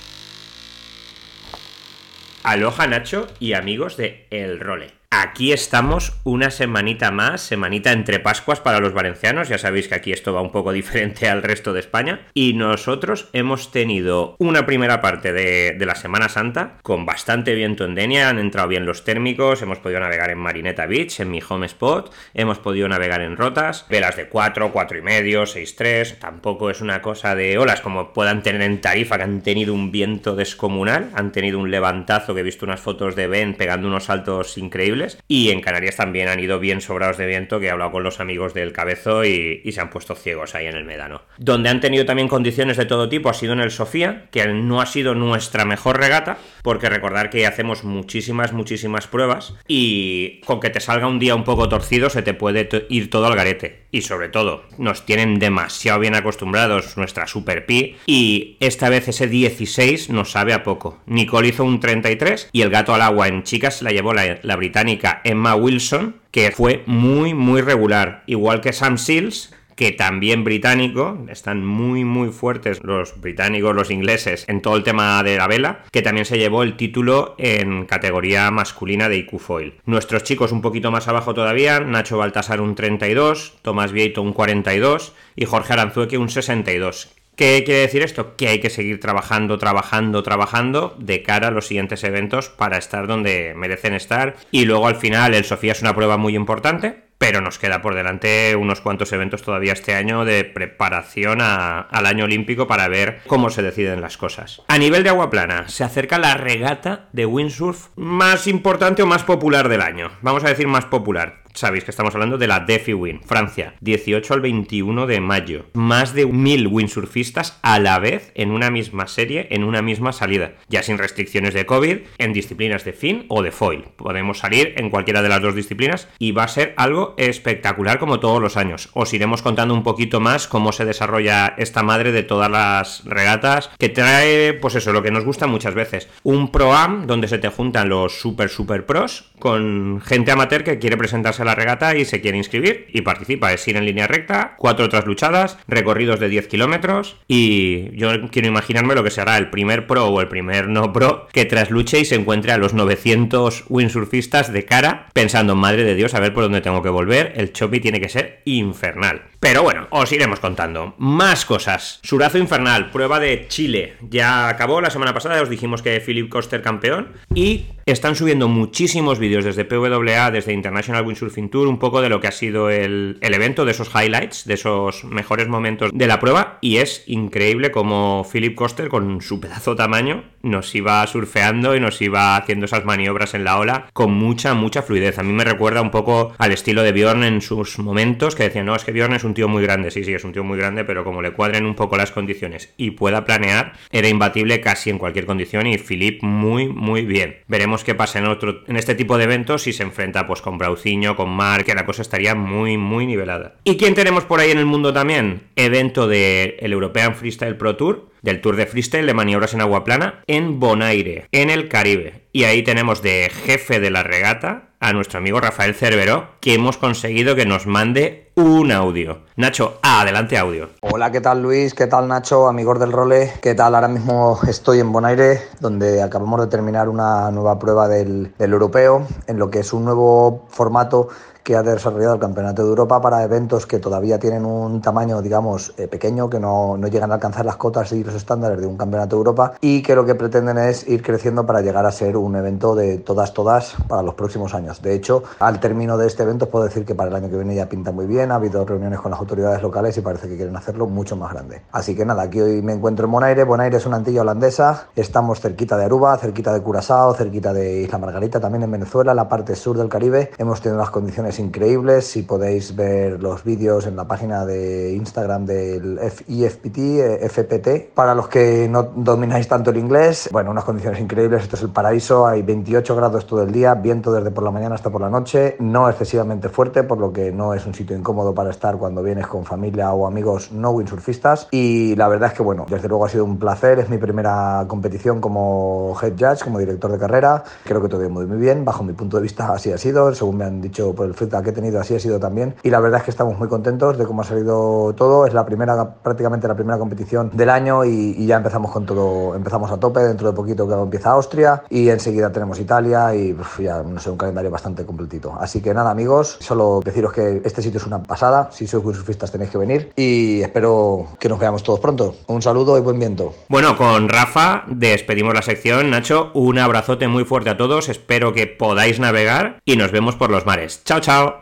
Aloha 2.44 2.88
Nacho 2.88 3.28
y 3.40 3.54
amigos 3.54 3.98
de 3.98 4.26
El 4.30 4.62
Role. 4.62 4.99
Aquí 5.12 5.54
estamos 5.54 6.14
una 6.24 6.52
semanita 6.52 7.10
más, 7.10 7.42
semanita 7.42 7.92
entre 7.94 8.20
Pascuas 8.20 8.60
para 8.60 8.80
los 8.80 8.94
valencianos, 8.94 9.50
ya 9.50 9.58
sabéis 9.58 9.88
que 9.88 9.96
aquí 9.96 10.12
esto 10.12 10.36
va 10.36 10.42
un 10.44 10.52
poco 10.52 10.72
diferente 10.74 11.28
al 11.28 11.42
resto 11.42 11.74
de 11.74 11.80
España, 11.80 12.28
y 12.36 12.54
nosotros 12.54 13.28
hemos 13.34 13.72
tenido 13.72 14.36
una 14.38 14.68
primera 14.68 15.02
parte 15.02 15.34
de, 15.34 15.76
la 15.84 15.96
Semana 15.96 16.30
Santa 16.30 16.78
con 16.84 17.08
bastante 17.08 17.56
viento 17.56 17.86
en 17.86 17.96
Denia, 17.96 18.30
han 18.30 18.38
entrado 18.38 18.68
bien 18.68 18.86
los 18.86 19.04
térmicos, 19.04 19.64
hemos 19.64 19.80
podido 19.80 20.00
navegar 20.00 20.30
en 20.30 20.38
Marineta 20.38 20.86
Beach, 20.86 21.20
en 21.20 21.32
mi 21.32 21.40
home 21.42 21.66
spot, 21.66 22.14
hemos 22.36 22.60
podido 22.60 22.88
navegar 22.88 23.22
en 23.22 23.36
rotas, 23.36 23.88
velas 23.90 24.16
de 24.16 24.30
4, 24.30 24.72
4 24.72 24.98
y 25.00 25.02
medio, 25.02 25.48
6, 25.48 25.76
3, 25.76 26.20
tampoco 26.20 26.70
es 26.70 26.82
una 26.82 27.02
cosa 27.02 27.34
de 27.34 27.58
olas 27.58 27.82
como 27.82 28.14
puedan 28.14 28.44
tener 28.44 28.62
en 28.62 28.80
Tarifa, 28.80 29.18
que 29.18 29.24
han 29.24 29.42
tenido 29.42 29.74
un 29.74 29.92
viento 29.92 30.36
descomunal, 30.36 31.10
han 31.16 31.32
tenido 31.32 31.58
un 31.58 31.72
levantazo, 31.72 32.36
que 32.36 32.42
he 32.42 32.44
visto 32.44 32.68
unas 32.68 32.80
fotos 32.80 33.16
de 33.16 33.26
Ben 33.26 33.56
pegando 33.56 33.88
unos 33.88 34.04
saltos 34.04 34.56
increíbles, 34.60 34.99
y 35.28 35.50
en 35.50 35.62
Canarias 35.62 35.96
también 35.96 36.28
han 36.28 36.40
ido 36.40 36.60
bien 36.60 36.82
sobrados 36.82 37.18
de 37.18 37.26
viento, 37.26 37.60
que 37.60 37.68
he 37.68 37.70
hablado 37.70 37.92
con 37.92 38.04
los 38.04 38.20
amigos 38.20 38.54
del 38.54 38.74
Cabezo 38.74 39.26
y, 39.26 39.62
se 39.70 39.82
han 39.82 39.90
puesto 39.92 40.16
ciegos 40.16 40.56
ahí 40.56 40.66
en 40.66 40.76
el 40.76 40.84
Médano. 40.84 41.22
Donde 41.38 41.70
han 41.70 41.80
tenido 41.80 42.06
también 42.06 42.28
condiciones 42.28 42.78
de 42.78 42.86
todo 42.86 43.08
tipo 43.08 43.30
ha 43.30 43.34
sido 43.34 43.54
en 43.54 43.60
el 43.60 43.72
Sofía, 43.72 44.26
que 44.32 44.46
no 44.48 44.82
ha 44.82 44.86
sido 44.86 45.16
nuestra 45.16 45.64
mejor 45.64 46.00
regata, 46.00 46.38
porque 46.64 46.90
recordar 46.90 47.30
que 47.30 47.46
hacemos 47.46 47.84
muchísimas, 47.84 48.52
muchísimas 48.52 49.08
pruebas 49.08 49.54
y 49.68 50.42
con 50.42 50.60
que 50.60 50.70
te 50.70 50.80
salga 50.80 51.08
un 51.08 51.20
día 51.20 51.36
un 51.36 51.44
poco 51.44 51.70
torcido 51.70 52.10
se 52.10 52.22
te 52.22 52.34
puede 52.34 52.68
ir 52.90 53.10
todo 53.10 53.28
al 53.28 53.36
garete. 53.36 53.88
Y 53.92 54.02
sobre 54.02 54.30
todo, 54.30 54.66
nos 54.78 55.06
tienen 55.06 55.40
demasiado 55.40 56.00
bien 56.00 56.16
acostumbrados 56.16 56.98
nuestra 56.98 57.28
Super 57.28 57.66
Pi 57.66 57.96
y 58.06 58.58
esta 58.60 58.90
vez 58.90 59.08
ese 59.08 59.28
16 59.28 60.10
nos 60.10 60.32
sabe 60.32 60.54
a 60.54 60.64
poco. 60.64 61.00
Nicole 61.06 61.50
hizo 61.50 61.64
un 61.64 61.80
33 61.80 62.50
y 62.52 62.62
el 62.62 62.70
gato 62.70 62.94
al 62.94 63.02
agua 63.02 63.28
en 63.28 63.44
chicas 63.44 63.82
la 63.82 63.92
llevó 63.92 64.14
la, 64.14 64.40
la 64.44 64.56
británica 64.56 64.89
Emma 65.24 65.56
Wilson, 65.56 66.16
que 66.32 66.52
fue 66.52 66.84
muy, 66.86 67.34
muy 67.34 67.62
regular. 67.62 68.24
Igual 68.26 68.62
que 68.62 68.74
Sam 68.74 68.98
Seals, 68.98 69.54
que 69.80 69.94
también 69.94 70.44
británico, 70.44 71.26
están 71.30 71.66
muy 71.66 72.04
muy 72.04 72.32
fuertes 72.32 72.84
los 72.84 73.22
británicos, 73.22 73.74
los 73.74 73.92
ingleses 73.92 74.44
en 74.50 74.62
todo 74.62 74.76
el 74.76 74.84
tema 74.84 75.24
de 75.24 75.38
la 75.38 75.48
vela, 75.48 75.86
que 75.92 76.02
también 76.02 76.26
se 76.26 76.38
llevó 76.38 76.64
el 76.64 76.76
título 76.76 77.36
en 77.38 77.86
categoría 77.86 78.52
masculina 78.52 79.08
de 79.08 79.16
IQ 79.20 79.40
Foil. 79.40 79.76
Nuestros 79.86 80.24
chicos 80.24 80.52
un 80.52 80.62
poquito 80.62 80.92
más 80.92 81.08
abajo 81.08 81.34
todavía, 81.34 81.80
Nacho 81.80 82.18
Baltasar 82.18 82.60
un 82.60 82.76
32, 82.76 83.60
Tomás 83.62 83.94
Vieito 83.94 84.22
un 84.22 84.34
42 84.34 85.14
y 85.38 85.46
Jorge 85.46 85.72
Aranzueque 85.72 86.18
un 86.18 86.28
62. 86.28 87.16
¿Qué 87.40 87.64
quiere 87.64 87.80
decir 87.80 88.02
esto? 88.02 88.36
Que 88.36 88.50
hay 88.50 88.60
que 88.60 88.70
seguir 88.70 89.00
trabajando, 89.00 89.58
trabajando, 89.58 90.24
trabajando 90.24 90.94
de 91.00 91.24
cara 91.24 91.48
a 91.48 91.52
los 91.52 91.68
siguientes 91.68 92.04
eventos 92.04 92.50
para 92.50 92.78
estar 92.78 93.08
donde 93.08 93.54
merecen 93.56 93.94
estar. 93.94 94.36
Y 94.52 94.66
luego 94.66 94.88
al 94.88 94.98
final 94.98 95.34
el 95.34 95.46
Sofía 95.46 95.72
es 95.72 95.82
una 95.82 95.96
prueba 95.96 96.18
muy 96.18 96.36
importante, 96.36 97.02
pero 97.18 97.40
nos 97.40 97.58
queda 97.58 97.82
por 97.82 97.96
delante 97.96 98.58
unos 98.58 98.82
cuantos 98.82 99.14
eventos 99.14 99.42
todavía 99.42 99.72
este 99.72 99.96
año 99.96 100.26
de 100.26 100.44
preparación 100.44 101.40
al 101.40 102.06
año 102.06 102.26
olímpico 102.26 102.68
para 102.68 102.90
ver 102.90 103.22
cómo 103.26 103.50
se 103.50 103.62
deciden 103.62 104.02
las 104.02 104.18
cosas. 104.18 104.62
A 104.68 104.78
nivel 104.78 105.04
de 105.04 105.10
agua 105.10 105.30
plana, 105.30 105.70
se 105.70 105.86
acerca 105.86 106.20
la 106.20 106.34
regata 106.34 107.08
de 107.14 107.26
windsurf 107.26 107.88
más 107.96 108.48
importante 108.48 109.02
o 109.02 109.06
más 109.06 109.24
popular 109.24 109.70
del 109.70 109.82
año. 109.82 110.12
Vamos 110.22 110.44
a 110.44 110.50
decir 110.50 110.68
más 110.68 110.84
popular. 110.84 111.44
Sabéis 111.54 111.84
que 111.84 111.92
estamos 111.92 112.14
hablando 112.14 112.38
de 112.38 112.48
la 112.48 112.62
Defi 112.62 112.94
Win, 112.94 113.22
Francia, 113.26 113.74
18 113.82 114.34
al 114.34 114.42
21 114.42 115.08
de 115.08 115.20
mayo. 115.20 115.66
Más 115.74 116.14
de 116.14 116.26
mil 116.26 116.68
windsurfistas 116.68 117.60
a 117.62 117.80
la 117.80 118.00
vez 118.00 118.32
en 118.36 118.52
una 118.52 118.70
misma 118.70 119.08
serie, 119.08 119.48
en 119.52 119.64
una 119.64 119.82
misma 119.82 120.14
salida, 120.14 120.54
ya 120.70 120.84
sin 120.84 120.98
restricciones 120.98 121.54
de 121.54 121.66
COVID, 121.66 121.98
en 122.18 122.34
disciplinas 122.34 122.86
de 122.86 122.94
fin 122.94 123.26
o 123.30 123.42
de 123.42 123.52
foil. 123.52 123.86
Podemos 123.96 124.40
salir 124.40 124.74
en 124.78 124.90
cualquiera 124.90 125.22
de 125.22 125.30
las 125.30 125.42
dos 125.42 125.56
disciplinas 125.56 126.08
y 126.20 126.32
va 126.32 126.44
a 126.44 126.48
ser 126.48 126.74
algo 126.78 127.16
espectacular 127.18 128.00
como 128.00 128.20
todos 128.20 128.42
los 128.42 128.58
años. 128.58 128.90
Os 128.94 129.14
iremos 129.14 129.42
contando 129.42 129.74
un 129.74 129.84
poquito 129.84 130.20
más 130.20 130.48
cómo 130.48 130.72
se 130.72 130.86
desarrolla 130.86 131.56
esta 131.58 131.84
madre 131.84 132.12
de 132.12 132.24
todas 132.24 132.50
las 132.50 133.04
regatas 133.06 133.70
que 133.78 133.90
trae, 133.90 134.54
pues 134.54 134.76
eso, 134.76 134.94
lo 134.94 135.04
que 135.04 135.12
nos 135.12 135.26
gusta 135.26 135.48
muchas 135.48 135.74
veces. 135.74 136.10
Un 136.24 136.52
pro-am 136.52 137.08
donde 137.08 137.28
se 137.28 137.40
te 137.40 137.50
juntan 137.50 137.90
los 137.90 138.20
super 138.20 138.50
super 138.50 138.86
pros 138.86 139.32
con 139.40 140.02
gente 140.02 140.32
amateur 140.32 140.64
que 140.64 140.80
quiere 140.80 140.98
presentarse 140.98 141.39
a 141.40 141.46
la 141.46 141.56
regata 141.56 141.96
y 141.96 142.06
se 142.06 142.22
quiere 142.22 142.38
inscribir 142.38 142.88
y 142.92 143.02
participa. 143.02 143.54
Es 143.54 143.68
ir 143.68 143.78
en 143.78 143.86
línea 143.86 144.08
recta, 144.08 144.56
cuatro 144.58 144.86
otras 144.86 145.06
luchadas, 145.06 145.58
recorridos 145.68 146.20
de 146.20 146.30
10 146.30 146.48
kilómetros 146.48 147.18
y 147.28 147.96
yo 147.96 148.10
quiero 148.32 148.48
imaginarme 148.48 148.96
lo 148.96 149.04
que 149.04 149.12
será 149.12 149.38
el 149.38 149.50
primer 149.50 149.88
pro 149.88 150.08
o 150.08 150.22
el 150.22 150.28
primer 150.28 150.68
no 150.68 150.94
pro 150.94 151.28
que 151.32 151.46
tras 151.46 151.70
luche 151.70 152.00
y 152.00 152.06
se 152.06 152.16
encuentre 152.16 152.52
a 152.52 152.58
los 152.58 152.74
900 152.74 153.66
windsurfistas 153.70 154.52
de 154.54 154.66
cara 154.66 155.08
pensando, 155.14 155.56
madre 155.56 155.84
de 155.84 155.96
Dios, 155.96 156.14
a 156.14 156.20
ver 156.20 156.34
por 156.34 156.44
dónde 156.44 156.62
tengo 156.62 156.82
que 156.82 156.90
volver, 156.90 157.34
el 157.36 157.54
chopi 157.54 157.80
tiene 157.80 158.00
que 158.00 158.10
ser 158.10 158.42
infernal. 158.46 159.29
Pero 159.40 159.64
bueno, 159.64 159.88
os 159.92 160.12
iremos 160.12 160.40
contando. 160.40 160.96
Más 160.98 161.46
cosas. 161.46 162.00
Surazo 162.04 162.38
Infernal, 162.38 162.92
prueba 162.92 163.20
de 163.20 163.48
Chile. 163.48 163.96
Ya 164.02 164.50
acabó 164.50 164.82
la 164.82 164.90
semana 164.90 165.14
pasada, 165.14 165.42
os 165.42 165.50
dijimos 165.50 165.82
que 165.82 166.02
Philip 166.02 166.30
Coster 166.30 166.62
campeón. 166.62 167.14
Y 167.34 167.68
están 167.86 168.16
subiendo 168.16 168.48
muchísimos 168.48 169.18
vídeos 169.18 169.46
desde 169.46 169.66
PWA, 169.66 170.30
desde 170.32 170.54
International 170.54 171.06
Windsurfing 171.06 171.50
Tour, 171.50 171.68
un 171.68 171.80
poco 171.80 172.02
de 172.02 172.10
lo 172.10 172.20
que 172.20 172.28
ha 172.28 172.32
sido 172.32 172.70
el, 172.70 173.18
el, 173.22 173.34
evento, 173.34 173.66
de 173.66 173.72
esos 173.72 173.90
highlights, 173.96 174.46
de 174.46 174.56
esos 174.56 175.06
mejores 175.06 175.48
momentos 175.48 175.92
de 175.94 176.08
la 176.08 176.20
prueba. 176.20 176.58
Y 176.62 176.78
es 176.78 177.04
increíble 177.08 177.72
como 177.72 178.28
Philip 178.30 178.56
Coster, 178.56 178.90
con 178.90 179.22
su 179.22 179.40
pedazo 179.40 179.76
tamaño, 179.76 180.24
nos 180.42 180.74
iba 180.76 181.06
surfeando 181.08 181.76
y 181.76 181.80
nos 181.80 182.02
iba 182.02 182.36
haciendo 182.36 182.66
esas 182.66 182.86
maniobras 182.86 183.34
en 183.34 183.44
la 183.44 183.58
ola 183.58 183.88
con 183.94 184.14
mucha, 184.14 184.54
mucha 184.54 184.82
fluidez. 184.82 185.20
A 185.20 185.24
mí 185.24 185.34
me 185.34 185.44
recuerda 185.44 185.82
un 185.82 185.92
poco 185.92 186.34
al 186.38 186.52
estilo 186.52 186.84
de 186.84 186.92
Bjorn 186.92 187.24
en 187.24 187.42
sus 187.42 187.80
momentos, 187.80 188.36
que 188.36 188.44
decían, 188.44 188.66
no, 188.66 188.76
es 188.76 188.84
que 188.84 188.92
Bjorn 188.92 189.14
es 189.14 189.24
un 189.24 189.29
tío 189.34 189.48
muy 189.48 189.64
grande. 189.64 189.92
Sí, 189.92 190.04
sí, 190.04 190.14
es 190.14 190.24
un 190.24 190.34
tío 190.34 190.44
muy 190.44 190.58
grande, 190.58 190.86
pero 190.86 191.04
como 191.04 191.22
le 191.22 191.32
cuadren 191.32 191.66
un 191.66 191.76
poco 191.76 191.98
las 191.98 192.12
condiciones 192.12 192.74
y 192.78 192.92
pueda 192.92 193.26
planear, 193.26 193.74
era 193.92 194.08
imbatible 194.08 194.62
casi 194.62 194.90
en 194.90 194.98
cualquier 194.98 195.26
condición. 195.26 195.68
Y 195.68 195.78
Philip 195.78 196.24
muy, 196.24 196.68
muy 196.68 197.04
bien. 197.04 197.38
Veremos 197.48 197.84
qué 197.84 197.96
pasa 197.96 198.20
en, 198.20 198.28
otro, 198.28 198.62
en 198.68 198.78
este 198.78 198.96
tipo 198.96 199.18
de 199.18 199.26
eventos 199.26 199.64
si 199.64 199.74
se 199.74 199.84
enfrenta 199.84 200.28
pues 200.28 200.42
con 200.42 200.58
Brauciño, 200.58 201.16
con 201.16 201.30
Mark, 201.30 201.66
que 201.66 201.76
la 201.76 201.86
cosa 201.86 202.02
estaría 202.02 202.36
muy, 202.36 202.78
muy 202.78 203.06
nivelada. 203.06 203.56
¿Y 203.64 203.78
quién 203.78 203.96
tenemos 203.96 204.26
por 204.26 204.40
ahí 204.40 204.52
en 204.52 204.58
el 204.58 204.66
mundo 204.66 204.94
también? 204.94 205.42
Evento 205.56 206.08
del 206.08 206.56
el 206.60 206.74
European 206.74 207.16
Freestyle 207.16 207.56
Pro 207.56 207.76
Tour, 207.76 208.09
del 208.22 208.42
Tour 208.42 208.56
de 208.56 208.66
Freestyle 208.66 209.06
de 209.06 209.14
maniobras 209.14 209.54
en 209.54 209.62
agua 209.62 209.84
plana 209.84 210.24
en 210.28 210.60
Bonaire, 210.60 211.28
en 211.32 211.50
el 211.50 211.70
Caribe. 211.70 212.28
Y 212.32 212.44
ahí 212.44 212.64
tenemos 212.64 213.02
de 213.02 213.30
jefe 213.30 213.80
de 213.80 213.92
la 213.92 214.04
regata 214.04 214.70
a 214.80 214.94
nuestro 214.94 215.20
amigo 215.20 215.42
Rafael 215.42 215.76
Cerveró, 215.76 216.30
que 216.40 216.54
hemos 216.54 216.78
conseguido 216.78 217.36
que 217.36 217.46
nos 217.46 217.68
mande 217.68 218.32
un 218.36 218.72
audio. 218.72 219.20
Nacho, 219.36 219.80
adelante 219.82 220.38
audio. 220.38 220.70
Hola, 220.82 221.12
¿qué 221.12 221.20
tal 221.20 221.42
Luis? 221.42 221.74
¿Qué 221.74 221.88
tal 221.88 222.08
Nacho? 222.08 222.48
Amigos 222.48 222.80
del 222.80 222.94
role, 222.94 223.34
¿qué 223.42 223.56
tal? 223.56 223.76
Ahora 223.76 223.90
mismo 223.90 224.40
estoy 224.48 224.80
en 224.80 224.92
Bonaire, 224.92 225.42
donde 225.60 226.02
acabamos 226.02 226.40
de 226.42 226.48
terminar 226.48 226.88
una 226.88 227.30
nueva 227.32 227.60
prueba 227.60 227.90
del, 227.90 228.34
europeo, 228.40 229.06
en 229.28 229.38
lo 229.38 229.50
que 229.50 229.60
es 229.60 229.74
un 229.74 229.84
nuevo 229.84 230.46
formato 230.50 231.10
que 231.44 231.56
ha 231.56 231.64
desarrollado 231.64 232.14
el 232.14 232.20
Campeonato 232.20 232.64
de 232.64 232.70
Europa 232.70 233.02
para 233.02 233.24
eventos 233.24 233.66
que 233.66 233.80
todavía 233.80 234.20
tienen 234.20 234.46
un 234.46 234.82
tamaño, 234.82 235.22
digamos, 235.22 235.74
eh, 235.78 235.88
pequeño, 235.88 236.30
que 236.30 236.40
no, 236.40 236.78
no, 236.78 236.88
llegan 236.88 237.12
a 237.12 237.16
alcanzar 237.16 237.46
las 237.46 237.58
cotas 237.58 237.92
y 237.92 238.04
estándares 238.14 238.60
de 238.60 238.68
un 238.68 238.78
Campeonato 238.78 239.16
de 239.16 239.20
Europa 239.20 239.54
y 239.62 239.82
que 239.82 239.96
lo 239.96 240.06
que 240.06 240.16
pretenden 240.16 240.58
es 240.58 240.88
ir 240.88 241.02
creciendo 241.02 241.46
para 241.46 241.62
llegar 241.62 241.86
a 241.86 241.92
ser 241.92 242.18
un 242.18 242.36
evento 242.36 242.76
de 242.76 242.98
todas, 242.98 243.34
todas 243.34 243.76
para 243.88 244.02
los 244.02 244.16
próximos 244.16 244.54
años. 244.54 244.82
De 244.82 244.94
hecho, 244.94 245.24
al 245.40 245.60
término 245.60 245.98
de 245.98 246.08
este 246.08 246.24
evento 246.24 246.50
puedo 246.50 246.66
decir 246.66 246.86
que 246.86 246.96
para 246.96 247.10
el 247.10 247.16
año 247.16 247.30
que 247.30 247.36
viene 247.36 247.56
ya 247.56 247.68
pinta 247.68 247.92
muy 247.92 248.06
bien, 248.06 248.32
ha 248.32 248.36
habido 248.36 248.66
reuniones 248.66 249.00
con 249.00 249.12
las 249.12 249.20
autoridades 249.20 249.62
locales 249.62 249.98
y 249.98 250.02
parece 250.02 250.28
que 250.28 250.36
quieren 250.36 250.56
hacerlo 250.56 250.88
mucho 250.88 251.16
más 251.16 251.34
grande. 251.34 251.62
Así 251.72 251.96
que 251.96 252.06
nada, 252.06 252.24
aquí 252.24 252.42
hoy 252.42 252.62
me 252.62 252.74
encuentro 252.74 253.06
en 253.06 253.12
Bonaire. 253.12 253.44
Bonaire 253.44 253.78
es 253.78 253.86
una 253.86 253.98
antilla 253.98 254.22
holandesa, 254.22 254.88
estamos 254.96 255.40
cerquita 255.40 255.78
de 255.78 255.86
Aruba, 255.86 256.18
cerquita 256.18 256.54
de 256.54 256.62
Curazao, 256.62 257.14
cerquita 257.14 257.54
de 257.54 257.82
Isla 257.82 257.98
Margarita, 257.98 258.40
también 258.40 258.64
en 258.64 258.72
Venezuela, 258.72 259.14
la 259.14 259.28
parte 259.28 259.56
sur 259.56 259.78
del 259.78 259.90
Caribe. 259.90 260.32
Hemos 260.38 260.62
tenido 260.62 260.80
las 260.80 260.90
condiciones 260.90 261.40
increíbles. 261.40 262.08
Si 262.08 262.24
podéis 262.24 262.76
ver 262.76 263.22
los 263.22 263.44
vídeos 263.44 263.88
en 263.88 263.96
la 263.96 264.06
página 264.06 264.46
de 264.46 264.94
Instagram 264.94 265.46
del 265.46 266.00
IFPT, 266.28 267.30
FPT, 267.30 267.94
para 268.00 268.16
los 268.16 268.30
que 268.30 268.70
no 268.70 268.84
domináis 268.96 269.46
tanto 269.50 269.72
el 269.72 269.78
inglés, 269.78 270.30
bueno, 270.32 270.52
unas 270.52 270.64
condiciones 270.64 271.02
increíbles. 271.02 271.44
Esto 271.44 271.58
es 271.58 271.64
el 271.64 271.70
paraíso, 271.70 272.26
hay 272.26 272.42
28 272.44 272.96
grados 272.96 273.28
todo 273.28 273.44
el 273.44 273.52
día, 273.52 273.74
viento 273.74 274.14
desde 274.14 274.32
por 274.32 274.46
la 274.46 274.52
mañana 274.52 274.76
hasta 274.76 274.90
por 274.90 275.02
la 275.02 275.10
noche, 275.10 275.58
no 275.60 275.90
excesivamente 275.90 276.48
fuerte, 276.48 276.84
por 276.84 276.98
lo 276.98 277.12
que 277.12 277.30
no 277.34 277.54
es 277.54 277.66
un 277.66 277.74
sitio 277.74 277.98
incómodo 277.98 278.34
para 278.34 278.52
estar 278.52 278.78
cuando 278.78 279.04
vienes 279.04 279.28
con 279.28 279.44
familia 279.44 279.92
o 279.92 280.08
amigos 280.08 280.54
no 280.54 280.70
windsurfistas. 280.72 281.50
Y 281.52 281.94
la 281.98 282.08
verdad 282.08 282.30
es 282.30 282.36
que, 282.36 282.42
bueno, 282.42 282.66
desde 282.70 282.88
luego 282.88 283.04
ha 283.04 283.10
sido 283.10 283.26
un 283.26 283.38
placer. 283.38 283.80
Es 283.80 283.90
mi 283.90 283.98
primera 283.98 284.64
competición 284.70 285.20
como 285.20 285.94
head 286.02 286.14
judge, 286.18 286.46
como 286.46 286.58
director 286.60 286.94
de 286.94 287.00
carrera. 287.00 287.44
Creo 287.66 287.82
que 287.82 287.90
todo 287.90 288.10
muy, 288.10 288.26
muy 288.26 288.38
bien. 288.38 288.64
Bajo 288.64 288.82
mi 288.82 288.94
punto 288.94 289.18
de 289.18 289.24
vista, 289.24 289.52
así 289.52 289.74
ha 289.74 289.78
sido. 289.78 290.16
Según 290.16 290.38
me 290.38 290.46
han 290.46 290.62
dicho 290.62 290.96
por 290.96 291.06
el 291.06 291.16
feedback 291.16 291.44
que 291.44 291.50
he 291.50 291.54
tenido, 291.54 291.82
así 291.82 291.96
ha 291.96 292.00
sido 292.00 292.18
también. 292.18 292.56
Y 292.64 292.70
la 292.70 292.80
verdad 292.80 293.00
es 293.00 293.04
que 293.04 293.12
estamos 293.12 293.38
muy 293.38 293.50
contentos 293.50 293.98
de 293.98 294.06
cómo 294.06 294.22
ha 294.22 294.26
salido 294.26 294.94
todo. 294.96 295.26
Es 295.26 295.34
la 295.34 295.46
primera, 295.46 295.96
prácticamente 295.96 296.48
la 296.48 296.56
primera 296.56 296.78
competición 296.78 297.32
del 297.34 297.50
año 297.50 297.89
y 297.90 298.26
ya 298.26 298.38
empezamos 298.38 298.72
con 298.72 298.86
todo. 298.86 299.36
Empezamos 299.36 299.72
a 299.72 299.80
tope. 299.80 300.00
Dentro 300.02 300.30
de 300.30 300.36
poquito 300.36 300.68
que 300.68 300.74
empieza 300.74 301.12
Austria 301.12 301.64
y 301.70 301.90
enseguida 301.90 302.32
tenemos 302.32 302.60
Italia 302.60 303.14
y 303.16 303.34
uf, 303.34 303.60
ya 303.60 303.84
no 303.84 304.00
sé, 304.00 304.10
un 304.10 304.18
calendario 304.18 304.52
bastante 304.52 304.86
completito. 304.86 305.36
Así 305.40 305.62
que 305.62 305.74
nada, 305.74 305.92
amigos, 305.92 306.38
solo 306.40 306.82
deciros 306.84 307.14
que 307.14 307.42
este 307.44 307.62
sitio 307.62 307.80
es 307.80 307.86
una 307.86 308.02
pasada. 308.04 308.50
Si 308.52 308.68
sois 308.68 308.84
windsurfistas 308.84 309.32
tenéis 309.32 309.52
que 309.52 309.58
venir 309.58 309.92
y 309.96 310.42
espero 310.42 311.08
que 311.20 311.30
nos 311.30 311.40
veamos 311.40 311.64
todos 311.64 311.80
pronto. 311.80 312.16
Un 312.28 312.42
saludo 312.42 312.78
y 312.78 312.82
buen 312.82 313.00
viento. 313.00 313.34
Bueno, 313.48 313.78
con 313.78 314.10
Rafa 314.10 314.64
despedimos 314.68 315.34
la 315.34 315.42
sección. 315.42 315.90
Nacho, 315.90 316.32
un 316.34 316.60
abrazote 316.60 317.08
muy 317.08 317.26
fuerte 317.26 317.50
a 317.50 317.58
todos. 317.58 317.90
Espero 317.90 318.34
que 318.34 318.48
podáis 318.48 319.00
navegar 319.00 319.60
y 319.66 319.78
nos 319.78 319.92
vemos 319.92 320.16
por 320.16 320.30
los 320.30 320.46
mares. 320.46 320.82
Chao, 320.84 321.00
chao. 321.00 321.36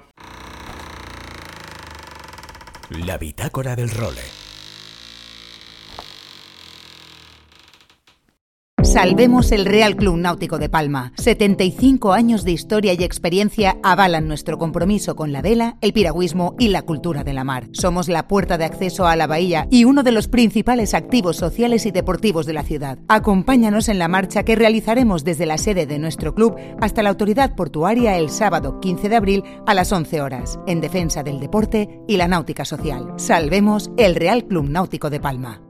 La 2.89 3.17
bitácora 3.17 3.75
del 3.75 3.89
role. 3.89 4.36
Salvemos 8.87 9.51
el 9.51 9.65
Real 9.65 9.97
Club 9.97 10.15
Náutico 10.15 10.57
de 10.59 10.69
Palma. 10.69 11.11
75 11.17 12.13
años 12.13 12.45
de 12.45 12.53
historia 12.53 12.93
y 12.93 13.03
experiencia 13.03 13.77
avalan 13.83 14.29
nuestro 14.29 14.57
compromiso 14.57 15.17
con 15.17 15.33
la 15.33 15.41
vela, 15.41 15.77
el 15.81 15.91
piragüismo 15.91 16.55
y 16.57 16.69
la 16.69 16.83
cultura 16.83 17.25
de 17.25 17.33
la 17.33 17.43
mar. 17.43 17.67
Somos 17.73 18.07
la 18.07 18.29
puerta 18.29 18.57
de 18.57 18.63
acceso 18.63 19.05
a 19.05 19.17
la 19.17 19.27
bahía 19.27 19.67
y 19.69 19.83
uno 19.83 20.03
de 20.03 20.13
los 20.13 20.29
principales 20.29 20.93
activos 20.93 21.35
sociales 21.35 21.85
y 21.85 21.91
deportivos 21.91 22.45
de 22.45 22.53
la 22.53 22.63
ciudad. 22.63 22.97
Acompáñanos 23.09 23.89
en 23.89 23.99
la 23.99 24.07
marcha 24.07 24.43
que 24.43 24.55
realizaremos 24.55 25.25
desde 25.25 25.45
la 25.45 25.57
sede 25.57 25.85
de 25.85 25.99
nuestro 25.99 26.33
club 26.33 26.55
hasta 26.79 27.03
la 27.03 27.09
autoridad 27.09 27.55
portuaria 27.55 28.17
el 28.17 28.29
sábado 28.29 28.79
15 28.79 29.09
de 29.09 29.15
abril 29.17 29.43
a 29.65 29.73
las 29.73 29.91
11 29.91 30.21
horas, 30.21 30.59
en 30.65 30.79
defensa 30.79 31.23
del 31.23 31.41
deporte 31.41 31.99
y 32.07 32.15
la 32.15 32.29
náutica 32.29 32.63
social. 32.63 33.13
Salvemos 33.17 33.91
el 33.97 34.15
Real 34.15 34.45
Club 34.45 34.69
Náutico 34.69 35.09
de 35.09 35.19
Palma. 35.19 35.66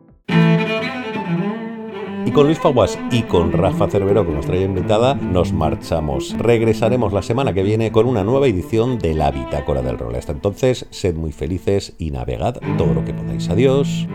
Con 2.37 2.45
Luis 2.45 2.59
Faguas 2.59 2.99
y 3.09 3.23
con 3.23 3.51
Rafa 3.51 3.89
Cervero, 3.89 4.23
nos 4.23 4.45
trae 4.45 4.61
invitada, 4.61 5.15
nos 5.15 5.53
marchamos. 5.53 6.35
Regresaremos 6.37 7.11
la 7.11 7.23
semana 7.23 7.51
que 7.51 7.63
viene 7.63 7.91
con 7.91 8.05
una 8.05 8.23
nueva 8.23 8.45
edición 8.45 8.99
de 8.99 9.15
La 9.15 9.31
Bitácora 9.31 9.81
del 9.81 9.97
Rol. 9.97 10.13
Hasta 10.13 10.33
entonces, 10.33 10.85
sed 10.91 11.15
muy 11.15 11.31
felices 11.31 11.95
y 11.97 12.11
navegad 12.11 12.59
todo 12.77 12.93
lo 12.93 13.03
que 13.03 13.15
podáis. 13.15 13.49
Adiós. 13.49 14.07